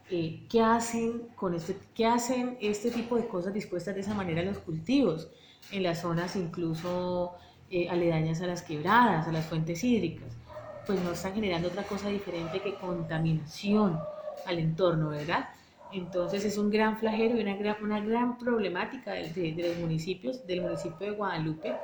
Eh, 0.09 0.45
¿qué, 0.49 0.61
hacen 0.61 1.29
con 1.35 1.55
este, 1.55 1.77
¿Qué 1.95 2.05
hacen 2.05 2.57
este 2.61 2.91
tipo 2.91 3.15
de 3.15 3.27
cosas 3.27 3.53
dispuestas 3.53 3.95
de 3.95 4.01
esa 4.01 4.13
manera 4.13 4.41
en 4.41 4.47
los 4.47 4.59
cultivos? 4.59 5.29
En 5.71 5.81
las 5.81 6.01
zonas 6.01 6.35
incluso 6.35 7.33
eh, 7.71 7.89
aledañas 7.89 8.39
a 8.41 8.47
las 8.47 8.61
quebradas, 8.61 9.27
a 9.27 9.31
las 9.31 9.45
fuentes 9.45 9.83
hídricas. 9.83 10.37
Pues 10.85 11.01
no 11.01 11.11
están 11.11 11.33
generando 11.33 11.69
otra 11.69 11.83
cosa 11.83 12.09
diferente 12.09 12.61
que 12.61 12.75
contaminación 12.75 13.99
al 14.45 14.59
entorno, 14.59 15.09
¿verdad? 15.09 15.49
Entonces 15.91 16.45
es 16.45 16.57
un 16.59 16.69
gran 16.69 16.99
flagelo 16.99 17.37
y 17.37 17.41
una 17.41 17.55
gran, 17.55 17.83
una 17.83 17.99
gran 17.99 18.37
problemática 18.37 19.13
de, 19.13 19.29
de, 19.33 19.69
los 19.69 19.77
municipios, 19.77 20.45
del 20.45 20.61
municipio 20.61 21.07
de 21.07 21.11
Guadalupe, 21.11 21.75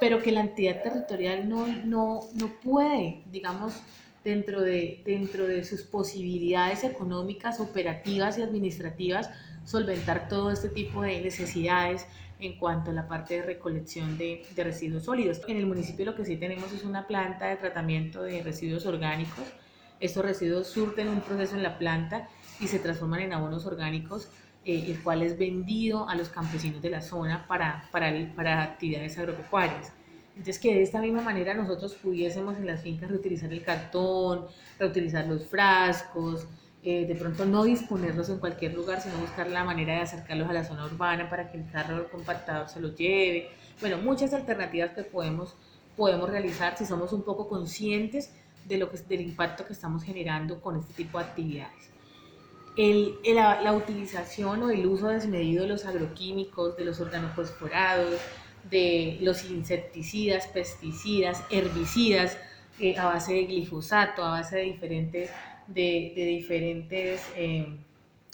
pero 0.00 0.22
que 0.22 0.32
la 0.32 0.40
entidad 0.40 0.82
territorial 0.82 1.46
no, 1.46 1.66
no, 1.66 2.20
no 2.34 2.48
puede, 2.62 3.22
digamos, 3.26 3.82
dentro 4.24 4.62
de, 4.62 5.02
dentro 5.04 5.46
de 5.46 5.64
sus 5.64 5.82
posibilidades 5.82 6.82
económicas, 6.82 7.60
operativas 7.60 8.38
y 8.38 8.42
administrativas, 8.42 9.30
solventar 9.64 10.28
todo 10.28 10.50
este 10.50 10.70
tipo 10.70 11.02
de 11.02 11.20
necesidades 11.20 12.06
en 12.40 12.58
cuanto 12.58 12.90
a 12.90 12.94
la 12.94 13.06
parte 13.06 13.34
de 13.34 13.42
recolección 13.42 14.18
de, 14.18 14.44
de, 14.54 14.64
residuos 14.64 15.04
sólidos. 15.04 15.40
En 15.46 15.58
el 15.58 15.66
municipio 15.66 16.04
lo 16.04 16.14
que 16.14 16.24
sí 16.24 16.36
tenemos 16.36 16.72
es 16.72 16.84
una 16.84 17.06
planta 17.06 17.46
de 17.46 17.56
tratamiento 17.56 18.22
de 18.22 18.42
residuos 18.42 18.86
orgánicos. 18.86 19.44
Estos 20.00 20.24
residuos 20.24 20.66
surten 20.66 21.08
un 21.08 21.20
proceso 21.20 21.54
en 21.54 21.62
la 21.62 21.78
planta 21.78 22.28
y 22.60 22.66
se 22.66 22.78
transforman 22.78 23.20
en 23.20 23.32
abonos 23.32 23.66
orgánicos, 23.66 24.28
eh, 24.64 24.86
el 24.88 25.02
cual 25.02 25.22
es 25.22 25.38
vendido 25.38 26.08
a 26.08 26.14
los 26.14 26.28
campesinos 26.30 26.82
de 26.82 26.90
la 26.90 27.02
zona 27.02 27.46
para, 27.46 27.88
para, 27.92 28.12
para 28.34 28.62
actividades 28.62 29.18
agropecuarias. 29.18 29.92
Entonces, 30.36 30.58
que 30.58 30.74
de 30.74 30.82
esta 30.82 31.00
misma 31.00 31.22
manera 31.22 31.54
nosotros 31.54 31.94
pudiésemos 31.94 32.56
en 32.58 32.66
las 32.66 32.82
fincas 32.82 33.08
reutilizar 33.08 33.52
el 33.52 33.62
cartón, 33.62 34.46
reutilizar 34.78 35.26
los 35.26 35.46
frascos, 35.46 36.46
eh, 36.82 37.06
de 37.06 37.14
pronto 37.14 37.46
no 37.46 37.64
disponerlos 37.64 38.28
en 38.28 38.38
cualquier 38.38 38.74
lugar, 38.74 39.00
sino 39.00 39.16
buscar 39.16 39.48
la 39.48 39.64
manera 39.64 39.94
de 39.94 40.00
acercarlos 40.00 40.50
a 40.50 40.52
la 40.52 40.64
zona 40.64 40.84
urbana 40.84 41.30
para 41.30 41.50
que 41.50 41.56
el 41.56 41.70
carro 41.70 42.10
compactador 42.10 42.68
se 42.68 42.78
los 42.80 42.94
lleve. 42.96 43.48
Bueno, 43.80 43.96
muchas 43.98 44.34
alternativas 44.34 44.90
que 44.90 45.02
podemos, 45.02 45.54
podemos 45.96 46.28
realizar 46.28 46.76
si 46.76 46.84
somos 46.84 47.12
un 47.12 47.22
poco 47.22 47.48
conscientes 47.48 48.32
de 48.66 48.76
lo 48.76 48.90
que, 48.90 48.98
del 48.98 49.20
impacto 49.22 49.64
que 49.64 49.72
estamos 49.72 50.02
generando 50.02 50.60
con 50.60 50.76
este 50.76 50.92
tipo 50.92 51.18
de 51.18 51.24
actividades. 51.24 51.90
El, 52.76 53.14
la, 53.34 53.62
la, 53.62 53.72
utilización 53.72 54.64
o 54.64 54.70
el 54.70 54.84
uso 54.86 55.08
desmedido 55.08 55.62
de 55.62 55.68
los 55.68 55.86
agroquímicos, 55.86 56.76
de 56.76 56.84
los 56.84 57.00
organofosforados, 57.00 58.20
de 58.70 59.18
los 59.20 59.48
insecticidas, 59.50 60.46
pesticidas, 60.48 61.42
herbicidas 61.50 62.36
eh, 62.80 62.98
a 62.98 63.06
base 63.06 63.34
de 63.34 63.44
glifosato, 63.44 64.24
a 64.24 64.30
base 64.30 64.56
de 64.56 64.62
diferentes, 64.62 65.30
de, 65.66 66.12
diferentes 66.16 67.22
eh, 67.36 67.76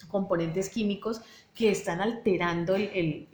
componentes 0.09 0.71
químicos 0.71 1.21
que 1.55 1.71
están 1.71 2.01
alterando 2.01 2.75
el, 2.75 3.29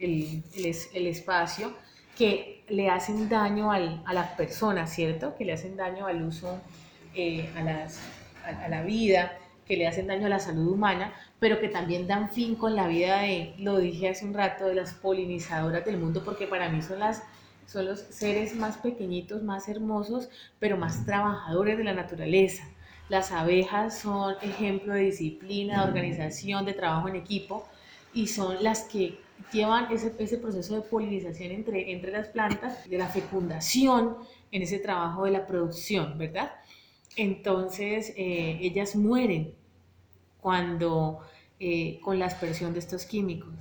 espacio, 0.95 1.75
que 2.17 2.65
le 2.69 2.89
hacen 2.89 3.29
daño 3.29 3.71
al, 3.71 4.03
a 4.05 4.15
las 4.15 4.31
personas, 4.33 4.93
¿cierto? 4.93 5.37
Que 5.37 5.45
le 5.45 5.53
hacen 5.53 5.77
daño 5.77 6.07
al 6.07 6.23
uso, 6.23 6.61
eh, 7.15 7.49
a, 7.57 7.63
las, 7.63 8.01
a 8.45 8.69
la 8.69 8.83
vida, 8.83 9.39
que 9.67 9.77
le 9.77 9.87
hacen 9.87 10.07
daño 10.07 10.27
a 10.27 10.31
la 10.31 10.39
salud 10.39 10.69
humana, 10.69 11.13
pero 11.39 11.61
que 11.61 11.69
también 11.69 12.07
dan 12.07 12.31
fin 12.31 12.55
con 12.55 12.77
la 12.77 12.87
vida 12.87 13.21
de, 13.21 13.55
lo 13.59 13.79
dije 13.79 14.09
hace 14.09 14.25
un 14.25 14.35
rato, 14.35 14.67
de 14.67 14.75
las 14.75 14.95
polinizadoras 14.95 15.85
del 15.85 15.99
mundo, 15.99 16.23
porque 16.25 16.47
para 16.47 16.69
mí 16.69 16.83
son, 16.83 17.01
las, 17.01 17.23
son 17.67 17.87
los 17.87 18.01
seres 18.01 18.55
más 18.55 18.77
pequeñitos, 18.79 19.43
más 19.43 19.69
hermosos, 19.69 20.29
pero 20.59 20.77
más 20.77 21.05
trabajadores 21.05 21.77
de 21.79 21.85
la 21.85 21.95
naturaleza. 21.95 22.65
Las 23.09 23.33
abejas 23.33 23.99
son 23.99 24.35
ejemplo 24.43 24.95
de 24.95 25.03
disciplina, 25.03 25.83
de 25.83 25.89
organización, 25.89 26.65
de 26.65 26.73
trabajo 26.73 27.09
en 27.09 27.17
equipo 27.17 27.69
y 28.13 28.29
son 28.29 28.63
las 28.63 28.83
que 28.85 29.19
llevan 29.53 29.93
ese, 29.93 30.39
proceso 30.39 30.75
de 30.75 30.81
polinización 30.81 31.53
entre, 31.53 31.93
entre 31.93 32.11
las 32.13 32.29
plantas, 32.29 32.89
de 32.89 32.99
la 32.99 33.09
fecundación 33.09 34.17
en 34.51 34.63
ese 34.63 34.79
trabajo 34.79 35.25
de 35.25 35.33
la 35.33 35.47
producción, 35.47 36.19
¿verdad? 36.19 36.53
Entonces, 37.17 38.13
eh, 38.17 38.59
ellas 38.61 38.95
mueren 38.95 39.55
cuando 40.39 41.21
eh, 41.59 41.99
con 42.03 42.19
la 42.19 42.27
aspersión 42.27 42.75
de 42.75 42.81
estos 42.81 43.07
químicos 43.07 43.55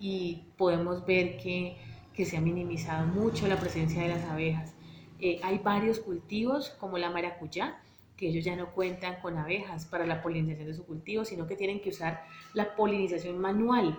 y 0.00 0.42
podemos 0.58 1.06
ver 1.06 1.38
que, 1.38 1.76
se 2.24 2.36
ha 2.36 2.40
minimizado 2.40 3.06
mucho 3.06 3.46
la 3.46 3.60
presencia 3.60 4.02
de 4.02 4.08
las 4.08 4.24
abejas. 4.24 4.74
Eh, 5.20 5.38
hay 5.42 5.58
varios 5.58 6.00
cultivos 6.00 6.70
como 6.80 6.96
la 6.98 7.10
maracuyá, 7.10 7.78
que 8.16 8.28
ellos 8.28 8.44
ya 8.44 8.56
no 8.56 8.72
cuentan 8.72 9.20
con 9.20 9.36
abejas 9.36 9.84
para 9.84 10.06
la 10.06 10.22
polinización 10.22 10.66
de 10.66 10.74
su 10.74 10.86
cultivo, 10.86 11.26
sino 11.26 11.46
que 11.46 11.56
tienen 11.56 11.80
que 11.80 11.90
usar 11.90 12.24
la 12.54 12.74
polinización 12.74 13.38
manual, 13.38 13.98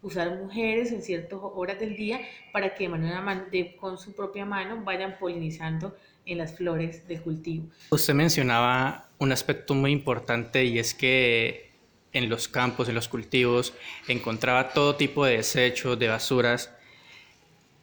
usar 0.00 0.38
mujeres 0.38 0.92
en 0.92 1.02
ciertas 1.02 1.40
horas 1.42 1.78
del 1.80 1.96
día 1.96 2.20
para 2.52 2.74
que 2.74 2.88
de, 2.88 3.76
con 3.76 3.98
su 3.98 4.14
propia 4.14 4.46
mano 4.46 4.84
vayan 4.84 5.18
polinizando 5.18 5.96
en 6.26 6.38
las 6.38 6.56
flores 6.56 7.06
del 7.08 7.22
cultivo. 7.22 7.68
Usted 7.90 8.14
mencionaba 8.14 9.08
un 9.18 9.32
aspecto 9.32 9.74
muy 9.74 9.92
importante 9.92 10.64
y 10.64 10.78
es 10.78 10.92
que 10.92 11.70
en 12.12 12.28
los 12.28 12.48
campos, 12.48 12.88
en 12.88 12.94
los 12.94 13.08
cultivos, 13.08 13.72
encontraba 14.08 14.70
todo 14.70 14.96
tipo 14.96 15.24
de 15.24 15.38
desechos, 15.38 15.98
de 15.98 16.08
basuras. 16.08 16.75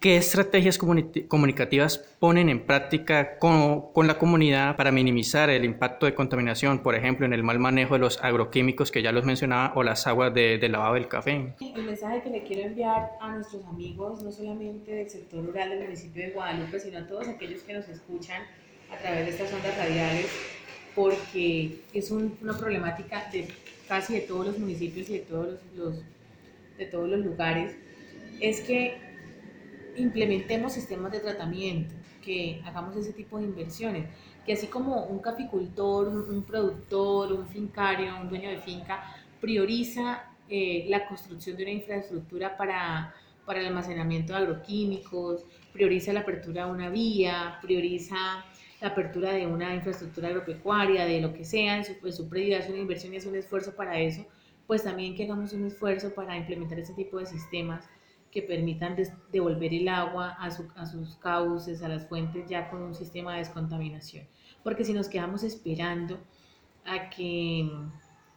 ¿Qué 0.03 0.17
estrategias 0.17 0.77
comunicativas 0.77 1.97
ponen 2.19 2.49
en 2.49 2.65
práctica 2.65 3.37
con, 3.37 3.93
con, 3.93 4.05
la 4.05 4.17
comunidad 4.17 4.75
para 4.75 4.91
minimizar 4.91 5.49
el 5.49 5.63
impacto 5.63 6.05
de 6.05 6.13
contaminación, 6.13 6.79
por 6.79 6.95
ejemplo, 6.95 7.25
en 7.25 7.31
el 7.31 7.41
mal 7.41 7.57
manejo 7.57 7.93
de 7.93 8.01
los 8.01 8.21
agroquímicos 8.21 8.91
que 8.91 9.01
ya 9.01 9.13
los 9.13 9.23
mencionaba 9.23 9.71
o 9.77 9.81
las 9.81 10.05
aguas 10.05 10.33
de, 10.33 10.57
de 10.57 10.67
lavado 10.67 10.95
del 10.95 11.07
café? 11.07 11.53
El 11.61 11.83
mensaje 11.85 12.21
que 12.21 12.31
le 12.31 12.43
quiero 12.43 12.63
enviar 12.63 13.11
a 13.21 13.31
nuestros 13.31 13.63
amigos, 13.63 14.21
no 14.21 14.29
solamente 14.29 14.91
del 14.91 15.09
sector 15.09 15.45
rural 15.45 15.69
del 15.69 15.83
municipio 15.83 16.21
de 16.21 16.31
Guadalupe, 16.31 16.81
sino 16.81 16.99
a 16.99 17.07
todos 17.07 17.29
aquellos 17.29 17.61
que 17.61 17.71
nos 17.71 17.87
escuchan 17.87 18.41
a 18.93 18.97
través 18.97 19.25
de 19.25 19.31
estas 19.31 19.53
ondas 19.53 19.77
radiales, 19.77 20.27
porque 20.95 21.79
es 21.93 22.11
una 22.11 22.57
problemática 22.57 23.29
de 23.31 23.47
casi 23.87 24.15
de 24.15 24.19
todos 24.19 24.47
los 24.47 24.59
municipios 24.59 25.09
y 25.09 25.13
de 25.13 25.19
todos 25.19 25.59
los, 25.77 25.95
de 26.77 26.87
todos 26.87 27.07
los 27.07 27.21
lugares, 27.21 27.77
es 28.41 28.59
que 28.59 29.12
implementemos 29.97 30.73
sistemas 30.73 31.11
de 31.11 31.19
tratamiento. 31.19 31.95
que 32.23 32.61
hagamos 32.63 32.95
ese 32.95 33.11
tipo 33.11 33.37
de 33.37 33.43
inversiones, 33.43 34.07
que 34.45 34.53
así 34.53 34.67
como 34.67 35.03
un 35.07 35.19
caficultor, 35.19 36.07
un, 36.07 36.43
productor, 36.43 37.33
un 37.33 37.45
fincario, 37.47 38.15
un 38.21 38.29
dueño 38.29 38.49
de 38.49 38.59
finca, 38.59 39.03
prioriza 39.41 40.23
eh, 40.47 40.85
la 40.87 41.05
construcción 41.05 41.57
de 41.57 41.63
una 41.63 41.73
infraestructura 41.73 42.55
para, 42.55 43.13
para 43.45 43.59
el 43.59 43.65
almacenamiento 43.65 44.31
de 44.31 44.39
agroquímicos, 44.39 45.43
prioriza 45.73 46.13
la 46.13 46.21
apertura 46.21 46.65
de 46.65 46.71
una 46.71 46.89
vía, 46.89 47.59
prioriza 47.61 48.45
la 48.79 48.87
apertura 48.89 49.33
de 49.33 49.47
una 49.47 49.75
infraestructura 49.75 50.29
agropecuaria, 50.29 51.05
de 51.05 51.19
lo 51.19 51.33
que 51.33 51.43
sea, 51.43 51.77
en 51.77 51.83
su, 51.83 51.93
en 52.05 52.13
su 52.13 52.29
es 52.33 52.69
una 52.69 52.77
inversión 52.77 53.13
y 53.13 53.17
es 53.17 53.25
un 53.25 53.35
esfuerzo 53.35 53.75
para 53.75 53.99
eso, 53.99 54.25
pues 54.67 54.83
también 54.83 55.15
que 55.15 55.23
hagamos 55.23 55.51
un 55.53 55.65
esfuerzo 55.65 56.13
para 56.13 56.37
implementar 56.37 56.79
ese 56.79 56.93
tipo 56.93 57.17
de 57.17 57.25
sistemas 57.25 57.89
que 58.33 58.41
permitan 58.41 58.97
devolver 59.31 59.73
el 59.75 59.87
agua 59.87 60.35
a, 60.39 60.47
a, 60.47 60.85
sus 60.87 61.15
cauces, 61.17 61.83
a 61.83 61.87
las 61.87 62.07
fuentes, 62.07 62.49
ya 62.49 62.67
con 62.71 62.81
un 62.81 62.95
sistema 62.95 63.33
de 63.33 63.39
descontaminación. 63.39 64.25
Porque 64.63 64.83
si 64.83 64.91
nos 64.91 65.07
quedamos 65.07 65.43
esperando 65.43 66.19
a 66.83 67.11
que, 67.11 67.69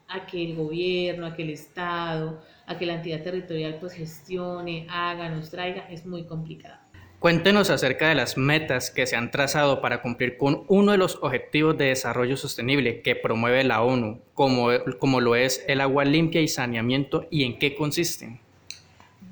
a 0.06 0.26
que 0.26 0.44
el 0.44 0.54
gobierno, 0.54 1.24
a 1.24 1.34
que 1.34 1.44
el 1.44 1.50
Estado, 1.50 2.42
a 2.66 2.76
que 2.76 2.84
la 2.84 2.96
entidad 2.96 3.22
territorial 3.22 3.78
pues 3.80 3.94
gestione, 3.94 4.86
haga, 4.90 5.30
nos 5.30 5.50
traiga, 5.50 5.88
es 5.88 6.04
muy 6.04 6.24
complicado. 6.24 6.76
Cuéntenos 7.18 7.70
acerca 7.70 8.10
de 8.10 8.14
las 8.14 8.36
metas 8.36 8.90
que 8.90 9.06
se 9.06 9.16
han 9.16 9.30
trazado 9.30 9.80
para 9.80 10.02
cumplir 10.02 10.36
con 10.36 10.64
uno 10.68 10.92
de 10.92 10.98
los 10.98 11.16
objetivos 11.22 11.78
de 11.78 11.86
desarrollo 11.86 12.36
sostenible 12.36 13.00
que 13.00 13.16
promueve 13.16 13.64
la 13.64 13.82
ONU, 13.82 14.20
como, 14.34 14.68
como 14.98 15.22
lo 15.22 15.34
es 15.34 15.64
el 15.66 15.80
agua 15.80 16.04
limpia 16.04 16.42
y 16.42 16.48
saneamiento, 16.48 17.26
y 17.30 17.44
en 17.44 17.58
qué 17.58 17.74
consisten. 17.74 18.45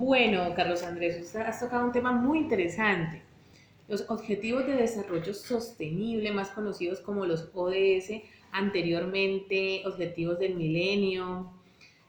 Bueno, 0.04 0.54
Carlos 0.54 0.82
Andrés, 0.82 1.34
has 1.34 1.61
tocado 1.61 1.87
un 1.87 1.90
tema 1.90 2.12
muy 2.12 2.40
interesante. 2.40 3.23
Los 3.88 4.11
Objetivos 4.11 4.66
de 4.66 4.75
Desarrollo 4.75 5.32
Sostenible, 5.32 6.30
más 6.30 6.50
conocidos 6.50 7.00
como 7.00 7.25
los 7.25 7.49
ODS, 7.54 8.20
anteriormente 8.52 9.82
Objetivos 9.87 10.38
del 10.38 10.56
Milenio, 10.56 11.50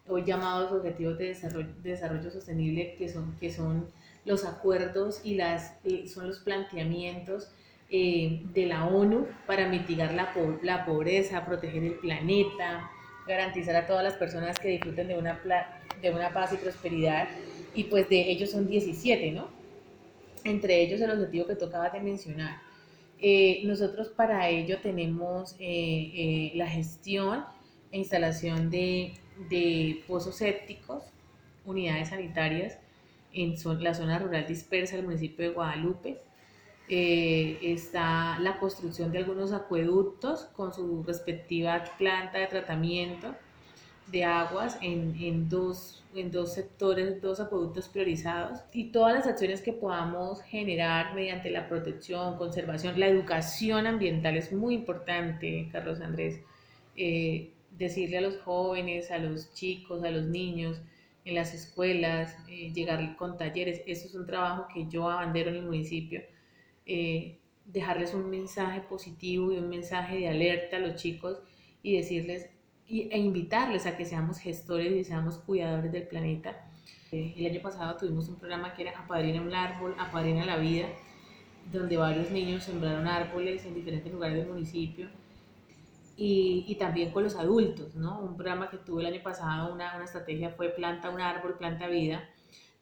hoy 0.09 0.25
llamados 0.25 0.73
Objetivos 0.73 1.17
de 1.17 1.37
Desarrollo, 1.83 2.31
Sostenible, 2.31 2.95
que 2.97 3.07
son, 3.07 3.33
que 3.39 3.49
son 3.49 3.87
los 4.25 4.43
acuerdos 4.43 5.21
y 5.23 5.35
las, 5.35 5.77
son 6.13 6.27
los 6.27 6.39
planteamientos 6.39 7.49
eh, 7.89 8.41
de 8.53 8.65
la 8.65 8.87
ONU 8.87 9.25
para 9.47 9.69
mitigar 9.69 10.13
la, 10.13 10.85
pobreza, 10.85 11.45
proteger 11.45 11.85
el 11.85 11.93
planeta, 11.93 12.91
garantizar 13.25 13.77
a 13.77 13.87
todas 13.87 14.03
las 14.03 14.15
personas 14.15 14.59
que 14.59 14.67
disfruten 14.67 15.07
de 15.07 15.17
una 15.17 16.33
paz 16.33 16.51
y 16.51 16.57
prosperidad, 16.57 17.29
y 17.75 17.86
pues 17.86 18.10
de 18.10 18.32
ellos 18.32 18.51
son 18.51 18.67
17, 18.67 19.32
¿no? 19.32 19.48
Entre 20.44 20.82
ellos 20.82 21.01
el 21.01 21.12
objetivo 21.12 21.48
que 21.48 21.55
tocaba 21.55 21.89
de 21.89 22.00
mencionar. 22.00 22.62
Eh, 23.20 23.62
nosotros 23.65 24.10
para 24.10 24.50
ello 24.50 24.79
tenemos 24.82 25.55
eh, 25.60 26.51
la 26.55 26.67
gestión 26.67 27.46
e 27.91 27.98
instalación 28.00 28.70
de, 28.70 29.13
de 29.50 30.03
pozos 30.08 30.36
sépticos, 30.36 31.03
unidades 31.65 32.10
sanitarias, 32.10 32.77
en 33.36 33.55
la 33.84 33.94
zona 33.94 34.17
rural 34.20 34.46
dispersa 34.48 34.96
del 34.96 35.05
municipio 35.05 35.48
de 35.48 35.53
Guadalupe. 35.53 36.22
Eh, 36.88 37.58
está 37.62 38.38
la 38.39 38.60
construcción 38.60 39.12
de 39.12 39.17
algunos 39.17 39.51
acueductos 39.51 40.46
con 40.55 40.74
su 40.74 41.03
respectiva 41.03 41.84
planta 41.98 42.38
de 42.38 42.48
tratamiento 42.48 43.36
de 44.07 44.24
aguas 44.24 44.77
en, 44.81 45.15
en, 45.19 45.50
dos, 45.50 46.03
en 46.13 46.31
dos 46.31 46.53
sectores, 46.53 47.21
dos 47.21 47.39
acueductos 47.39 47.89
priorizados 47.89 48.59
y 48.71 48.91
todas 48.91 49.15
las 49.15 49.27
acciones 49.27 49.62
que 49.62 49.74
podamos 49.74 50.41
generar 50.43 51.15
mediante 51.15 51.50
la 51.50 51.67
protección, 51.67 52.38
conservación, 52.38 53.00
la 53.00 53.07
educación 53.07 53.88
ambiental 53.88 54.38
es 54.38 54.53
muy 54.53 54.75
importante, 54.75 55.69
Carlos 55.71 56.01
Andrés. 56.01 56.39
Eh, 56.95 57.51
decirle 57.71 58.19
a 58.19 58.21
los 58.21 58.38
jóvenes, 58.38 59.12
a 59.12 59.17
los 59.17 59.53
chicos, 59.53 60.03
a 60.03 60.12
los 60.12 60.25
niños, 60.25 60.81
en 61.25 61.35
las 61.35 61.53
escuelas, 61.53 62.35
eh, 62.47 62.71
llegar 62.74 63.15
con 63.17 63.38
talleres. 63.38 63.81
Eso 63.88 64.07
es 64.07 64.15
un 64.15 64.25
trabajo 64.25 64.67
que 64.74 64.88
yo 64.88 65.09
abandero 65.09 65.50
en 65.50 65.57
el 65.57 65.63
municipio. 65.63 66.22
Eh, 66.85 67.37
dejarles 67.65 68.13
un 68.13 68.29
mensaje 68.29 68.81
positivo 68.81 69.51
y 69.51 69.57
un 69.57 69.70
mensaje 69.70 70.20
de 70.20 70.29
alerta 70.29 70.77
a 70.77 70.79
los 70.79 70.96
chicos 70.96 71.39
y 71.81 71.98
decirles 71.98 72.50
e 72.87 73.17
invitarles 73.17 73.85
a 73.85 73.98
que 73.98 74.05
seamos 74.05 74.39
gestores 74.39 74.93
y 74.93 75.03
seamos 75.03 75.37
cuidadores 75.39 75.91
del 75.91 76.07
planeta. 76.07 76.67
Eh, 77.11 77.33
el 77.37 77.48
año 77.48 77.61
pasado 77.61 77.98
tuvimos 77.98 78.29
un 78.29 78.35
programa 78.35 78.74
que 78.74 78.83
era 78.83 79.00
Apadrina 79.00 79.41
un 79.41 79.53
árbol, 79.53 79.95
Apadrina 79.98 80.45
la 80.45 80.57
vida, 80.57 80.87
donde 81.71 81.98
varios 81.98 82.29
niños 82.31 82.63
sembraron 82.63 83.07
árboles 83.07 83.65
en 83.65 83.74
diferentes 83.74 84.11
lugares 84.11 84.37
del 84.37 84.48
municipio 84.48 85.07
y, 86.17 86.75
también 86.79 87.11
con 87.11 87.24
los 87.24 87.35
adultos, 87.35 87.95
¿no? 87.95 88.19
Un 88.19 88.35
programa 88.35 88.69
que 88.69 88.77
tuve 88.77 89.01
el 89.01 89.13
año 89.13 89.24
pasado, 89.24 89.74
una, 89.74 89.95
una 89.95 90.05
estrategia 90.05 90.51
fue 90.51 90.69
Planta 90.69 91.09
un 91.09 91.19
árbol, 91.19 91.57
planta 91.57 91.87
vida, 91.87 92.24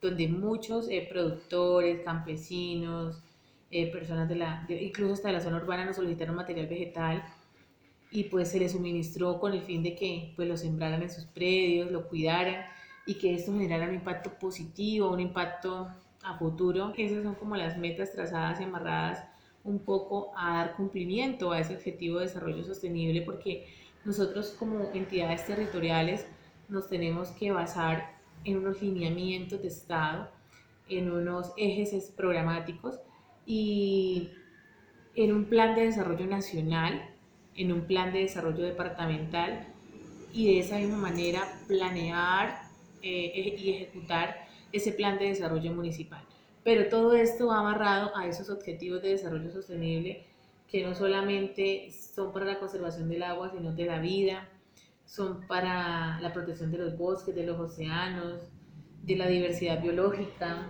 donde 0.01 0.27
muchos 0.27 0.87
eh, 0.89 1.07
productores, 1.09 2.01
campesinos, 2.03 3.23
eh, 3.71 3.91
personas 3.91 4.29
de 4.29 4.35
la, 4.35 4.67
incluso 4.69 5.13
hasta 5.13 5.29
de 5.29 5.33
la 5.35 5.41
zona 5.41 5.57
urbana 5.57 5.85
nos 5.85 5.95
solicitaron 5.95 6.35
material 6.35 6.67
vegetal 6.67 7.23
y 8.13 8.25
pues 8.25 8.51
se 8.51 8.59
les 8.59 8.73
suministró 8.73 9.39
con 9.39 9.53
el 9.53 9.63
fin 9.63 9.81
de 9.81 9.95
que 9.95 10.33
pues 10.35 10.47
lo 10.47 10.55
sembraran 10.55 11.01
en 11.01 11.09
sus 11.09 11.25
predios, 11.25 11.91
lo 11.91 12.07
cuidaran 12.07 12.63
y 13.07 13.15
que 13.15 13.33
esto 13.33 13.51
generara 13.51 13.87
un 13.87 13.95
impacto 13.95 14.31
positivo, 14.39 15.11
un 15.11 15.19
impacto 15.19 15.87
a 16.23 16.37
futuro. 16.37 16.93
Esas 16.95 17.23
son 17.23 17.33
como 17.33 17.55
las 17.55 17.75
metas 17.75 18.11
trazadas 18.11 18.61
y 18.61 18.65
amarradas 18.65 19.25
un 19.63 19.79
poco 19.79 20.31
a 20.37 20.57
dar 20.57 20.75
cumplimiento 20.75 21.51
a 21.51 21.59
ese 21.59 21.75
objetivo 21.75 22.19
de 22.19 22.25
desarrollo 22.25 22.63
sostenible 22.63 23.23
porque 23.23 23.65
nosotros 24.05 24.55
como 24.59 24.91
entidades 24.93 25.47
territoriales 25.47 26.27
nos 26.69 26.87
tenemos 26.89 27.29
que 27.31 27.51
basar 27.51 28.13
en 28.43 28.57
unos 28.57 28.79
lineamientos 28.81 29.61
de 29.63 29.69
Estado, 29.69 30.29
en 30.87 31.11
unos 31.11 31.51
ejes 31.57 32.13
programáticos 32.15 32.99
y 33.47 34.29
en 35.15 35.33
un 35.33 35.45
plan 35.45 35.73
de 35.73 35.85
desarrollo 35.85 36.27
nacional, 36.27 37.12
en 37.55 37.71
un 37.71 37.81
plan 37.81 38.11
de 38.13 38.19
desarrollo 38.19 38.63
departamental 38.63 39.67
y 40.33 40.53
de 40.53 40.59
esa 40.59 40.77
misma 40.77 40.97
manera 40.97 41.41
planear 41.67 42.63
eh, 43.01 43.55
y 43.57 43.69
ejecutar 43.69 44.47
ese 44.71 44.91
plan 44.91 45.19
de 45.19 45.25
desarrollo 45.25 45.73
municipal. 45.73 46.23
Pero 46.63 46.89
todo 46.89 47.13
esto 47.13 47.47
va 47.47 47.59
amarrado 47.59 48.15
a 48.15 48.27
esos 48.27 48.49
objetivos 48.49 49.01
de 49.01 49.09
desarrollo 49.09 49.51
sostenible 49.51 50.25
que 50.67 50.83
no 50.83 50.95
solamente 50.95 51.91
son 51.91 52.33
para 52.33 52.45
la 52.45 52.59
conservación 52.59 53.07
del 53.09 53.21
agua, 53.21 53.51
sino 53.55 53.73
de 53.73 53.85
la 53.85 53.99
vida, 53.99 54.49
son 55.05 55.45
para 55.47 56.19
la 56.19 56.33
protección 56.33 56.71
de 56.71 56.79
los 56.79 56.97
bosques, 56.97 57.35
de 57.35 57.45
los 57.45 57.59
océanos, 57.59 58.39
de 59.03 59.15
la 59.15 59.27
diversidad 59.27 59.81
biológica, 59.81 60.67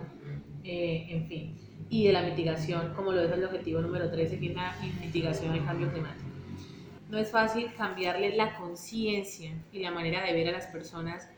eh, 0.64 1.06
en 1.08 1.26
fin, 1.26 1.58
y 1.88 2.06
de 2.06 2.12
la 2.12 2.22
mitigación, 2.22 2.92
como 2.94 3.12
lo 3.12 3.22
es 3.22 3.32
el 3.32 3.44
objetivo 3.44 3.80
número 3.80 4.10
13, 4.10 4.38
que 4.38 4.48
es 4.48 4.54
la 4.54 4.76
mitigación 5.00 5.52
del 5.54 5.64
cambio 5.64 5.90
climático. 5.90 6.23
No 7.14 7.20
es 7.20 7.30
fácil 7.30 7.72
cambiarle 7.76 8.34
la 8.34 8.56
conciencia 8.56 9.52
y 9.72 9.78
la 9.78 9.92
manera 9.92 10.24
de 10.24 10.32
ver 10.32 10.48
a 10.48 10.50
las 10.50 10.66
personas 10.66 11.30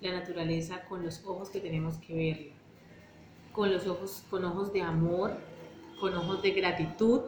la 0.00 0.12
naturaleza 0.12 0.84
con 0.84 1.02
los 1.02 1.24
ojos 1.26 1.50
que 1.50 1.58
tenemos 1.58 1.96
que 1.96 2.14
verla 2.14 2.52
con 3.50 3.72
los 3.72 3.88
ojos, 3.88 4.24
con 4.30 4.44
ojos 4.44 4.72
de 4.72 4.82
amor, 4.82 5.36
con 5.98 6.14
ojos 6.14 6.42
de 6.42 6.52
gratitud 6.52 7.22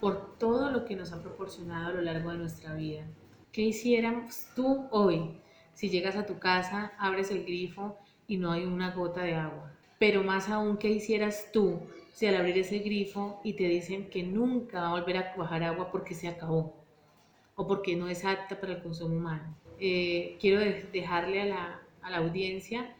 por 0.00 0.38
todo 0.38 0.70
lo 0.70 0.84
que 0.84 0.94
nos 0.94 1.10
ha 1.12 1.20
proporcionado 1.20 1.88
a 1.88 1.92
lo 1.94 2.02
largo 2.02 2.30
de 2.30 2.38
nuestra 2.38 2.74
vida. 2.74 3.02
¿Qué 3.50 3.62
hiciéramos 3.62 4.46
tú 4.54 4.86
hoy 4.92 5.40
si 5.74 5.88
llegas 5.88 6.14
a 6.14 6.26
tu 6.26 6.38
casa, 6.38 6.92
abres 6.96 7.32
el 7.32 7.42
grifo 7.42 7.98
y 8.28 8.36
no 8.36 8.52
hay 8.52 8.66
una 8.66 8.92
gota 8.92 9.22
de 9.22 9.34
agua? 9.34 9.72
Pero 9.98 10.22
más 10.22 10.48
aún, 10.48 10.76
¿qué 10.76 10.90
hicieras 10.90 11.48
tú 11.52 11.80
si 12.12 12.28
al 12.28 12.36
abrir 12.36 12.56
ese 12.56 12.78
grifo 12.78 13.40
y 13.42 13.54
te 13.54 13.64
dicen 13.64 14.10
que 14.10 14.22
nunca 14.22 14.82
va 14.82 14.88
a 14.90 15.00
volver 15.00 15.16
a 15.16 15.34
bajar 15.36 15.64
agua 15.64 15.90
porque 15.90 16.14
se 16.14 16.28
acabó 16.28 16.85
o 17.56 17.66
porque 17.66 17.96
no 17.96 18.08
es 18.08 18.24
apta 18.24 18.60
para 18.60 18.74
el 18.74 18.82
consumo 18.82 19.16
humano? 19.16 19.56
Eh, 19.80 20.38
quiero 20.40 20.60
dejarle 20.92 21.42
a 21.42 21.46
la, 21.46 21.80
a 22.02 22.10
la 22.10 22.18
audiencia 22.18 22.94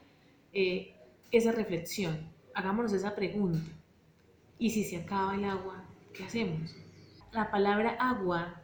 eh, 0.53 0.95
esa 1.31 1.53
reflexión 1.53 2.37
hagámonos 2.57 2.95
esa 2.95 3.15
pregunta. 3.15 3.71
¿Y 4.59 4.71
si 4.71 4.83
se 4.83 4.97
acaba 4.97 5.35
el 5.35 5.45
agua, 5.45 5.85
qué 6.15 6.25
hacemos? 6.25 6.75
La 7.31 7.51
palabra 7.51 7.97
agua 8.01 8.63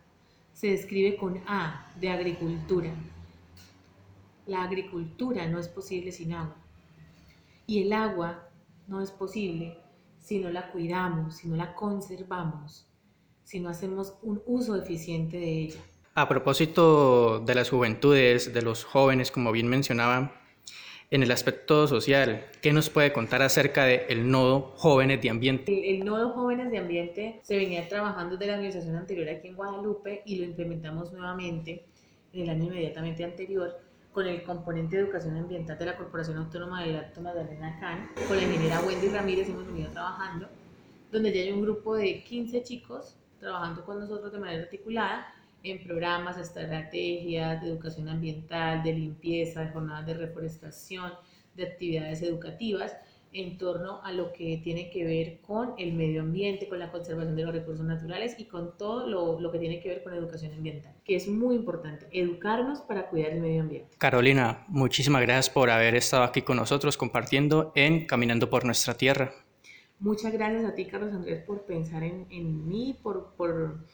se 0.55 0.69
describe 0.69 1.17
con 1.17 1.43
A 1.47 1.93
de 2.01 2.09
agricultura. 2.09 2.91
La 4.47 4.63
agricultura 4.63 5.47
no 5.47 5.59
es 5.59 5.69
posible 5.69 6.11
sin 6.11 6.33
agua. 6.33 6.57
Y 7.67 7.83
el 7.83 7.93
agua 7.93 8.49
no 8.89 9.03
es 9.03 9.11
posible 9.11 9.79
si 10.19 10.39
no 10.39 10.49
la 10.49 10.73
cuidamos, 10.73 11.37
si 11.37 11.49
no 11.49 11.57
la 11.57 11.75
conservamos, 11.75 12.87
si 13.45 13.61
no 13.61 13.69
hacemos 13.69 14.15
un 14.23 14.43
uso 14.47 14.77
eficiente 14.77 15.37
de 15.39 15.61
ella. 15.63 15.81
A 16.15 16.29
propósito 16.29 17.41
de 17.41 17.55
las 17.55 17.71
juventudes, 17.71 18.53
de 18.53 18.63
los 18.63 18.85
jóvenes, 18.85 19.31
como 19.31 19.53
bien 19.53 19.69
mencionaba, 19.69 20.39
En 21.11 21.23
el 21.23 21.31
aspecto 21.31 21.87
social, 21.87 22.47
¿qué 22.63 22.73
nos 22.73 22.89
puede 22.89 23.13
contar 23.13 23.43
acerca 23.43 23.85
del 23.85 24.31
nodo 24.31 24.73
Jóvenes 24.77 25.21
de 25.21 25.29
Ambiente? 25.29 25.71
El, 25.71 25.97
el, 25.97 26.05
nodo 26.07 26.31
Jóvenes 26.31 26.71
de 26.71 26.79
Ambiente 26.79 27.41
se 27.43 27.59
venía 27.59 27.87
trabajando 27.87 28.39
desde 28.39 28.47
la 28.47 28.55
administración 28.55 28.97
anterior 28.97 29.29
aquí 29.29 29.49
en 29.49 29.57
Guadalupe 29.57 30.23
y 30.25 30.37
lo 30.37 30.45
implementamos 30.45 31.13
nuevamente 31.13 31.85
en 32.33 32.43
el 32.43 32.49
año 32.49 32.65
inmediatamente 32.65 33.25
anterior 33.25 33.79
con 34.13 34.27
el 34.27 34.43
componente 34.43 34.97
de 34.97 35.03
educación 35.03 35.37
ambiental 35.37 35.79
de 35.79 35.87
la 35.87 35.97
Corporación 35.97 36.37
Autónoma 36.37 36.83
del 36.83 36.97
Alto 36.97 37.21
Magdalena 37.21 37.79
CAN, 37.81 38.11
con 38.29 38.37
la 38.37 38.43
ingeniera 38.43 38.81
Wendy 38.81 39.09
Ramírez 39.09 39.49
hemos 39.49 39.67
venido 39.67 39.91
trabajando, 39.91 40.49
donde 41.11 41.33
ya 41.33 41.41
hay 41.41 41.53
un 41.53 41.63
grupo 41.63 41.97
de 41.97 42.23
15 42.23 42.63
chicos 42.63 43.17
trabajando 43.43 43.85
con 43.85 43.99
nosotros 43.99 44.33
de 44.33 44.39
manera 44.39 44.63
articulada 44.63 45.35
en 45.65 45.83
programas, 45.83 46.39
estrategias 46.39 47.61
de 47.61 47.69
educación 47.69 48.09
ambiental, 48.09 48.83
de 48.83 48.95
limpieza, 48.95 49.61
de 49.61 49.73
jornadas 49.73 50.07
de 50.07 50.15
reforestación, 50.15 51.13
de 51.55 51.65
actividades 51.65 52.23
educativas 52.23 52.97
en 53.33 53.59
torno 53.59 54.01
a 54.05 54.13
lo 54.13 54.33
que 54.33 54.61
tiene 54.63 54.91
que 54.91 55.05
ver 55.05 55.41
con 55.41 55.75
el 55.79 55.95
medio 55.95 56.21
ambiente, 56.21 56.69
con 56.69 56.79
la 56.79 56.93
conservación 56.93 57.35
de 57.35 57.45
los 57.45 57.55
recursos 57.55 57.85
naturales 57.85 58.37
y 58.39 58.45
con 58.45 58.77
todo 58.77 59.07
lo, 59.07 59.41
lo, 59.41 59.51
que 59.51 59.59
tiene 59.59 59.81
que 59.81 59.89
ver 59.89 60.03
con 60.05 60.15
educación 60.15 60.53
ambiental, 60.53 60.95
que 61.05 61.17
es 61.17 61.27
muy 61.27 61.57
importante, 61.57 62.07
educarnos 62.13 62.81
para 62.83 63.09
cuidar 63.09 63.33
el 63.33 63.41
medio 63.41 63.63
ambiente. 63.63 63.97
Carolina, 63.99 64.65
muchísimas 64.69 65.23
gracias 65.23 65.51
por 65.51 65.71
haber 65.71 65.95
estado 65.95 66.25
aquí 66.25 66.43
con 66.43 66.59
nosotros 66.59 66.97
compartiendo 66.97 67.73
en 67.75 68.07
Caminando 68.07 68.51
por 68.51 68.65
nuestra 68.67 68.95
Tierra. 68.95 69.33
Muchas 70.03 70.33
gracias 70.33 70.65
a 70.65 70.75
ti, 70.75 70.85
Carlos 70.85 71.15
Andrés, 71.15 71.43
por 71.45 71.62
pensar 71.62 72.03
en, 72.03 72.27
en 72.31 72.69
mí, 72.69 72.99
por, 73.03 73.33
por, 73.37 73.87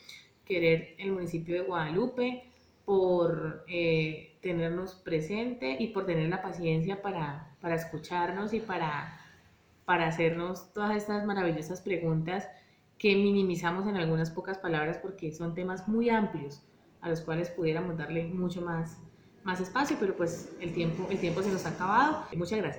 querer 0.44 0.94
el 0.98 1.12
municipio 1.12 1.54
de 1.54 1.60
Guadalupe, 1.60 2.44
por 2.84 3.64
eh, 3.68 4.38
tenernos 4.40 4.94
presente 4.94 5.76
y 5.78 5.88
por 5.88 6.06
tener 6.06 6.28
la 6.28 6.40
paciencia 6.40 7.02
para, 7.02 7.54
para 7.60 7.74
escucharnos 7.74 8.54
y 8.54 8.60
para 8.60 9.18
para 9.88 10.06
hacernos 10.06 10.70
todas 10.74 10.94
estas 10.94 11.24
maravillosas 11.24 11.80
preguntas 11.80 12.46
que 12.98 13.14
minimizamos 13.14 13.86
en 13.86 13.96
algunas 13.96 14.30
pocas 14.30 14.58
palabras 14.58 14.98
porque 14.98 15.32
son 15.32 15.54
temas 15.54 15.88
muy 15.88 16.10
amplios 16.10 16.62
a 17.00 17.08
los 17.08 17.22
cuales 17.22 17.48
pudiéramos 17.48 17.96
darle 17.96 18.24
mucho 18.24 18.60
más, 18.60 18.98
más 19.44 19.62
espacio, 19.62 19.96
pero 19.98 20.14
pues 20.14 20.54
el 20.60 20.74
tiempo, 20.74 21.06
el 21.08 21.18
tiempo 21.18 21.42
se 21.42 21.50
nos 21.50 21.64
ha 21.64 21.70
acabado. 21.70 22.26
Muchas 22.36 22.58
gracias. 22.58 22.76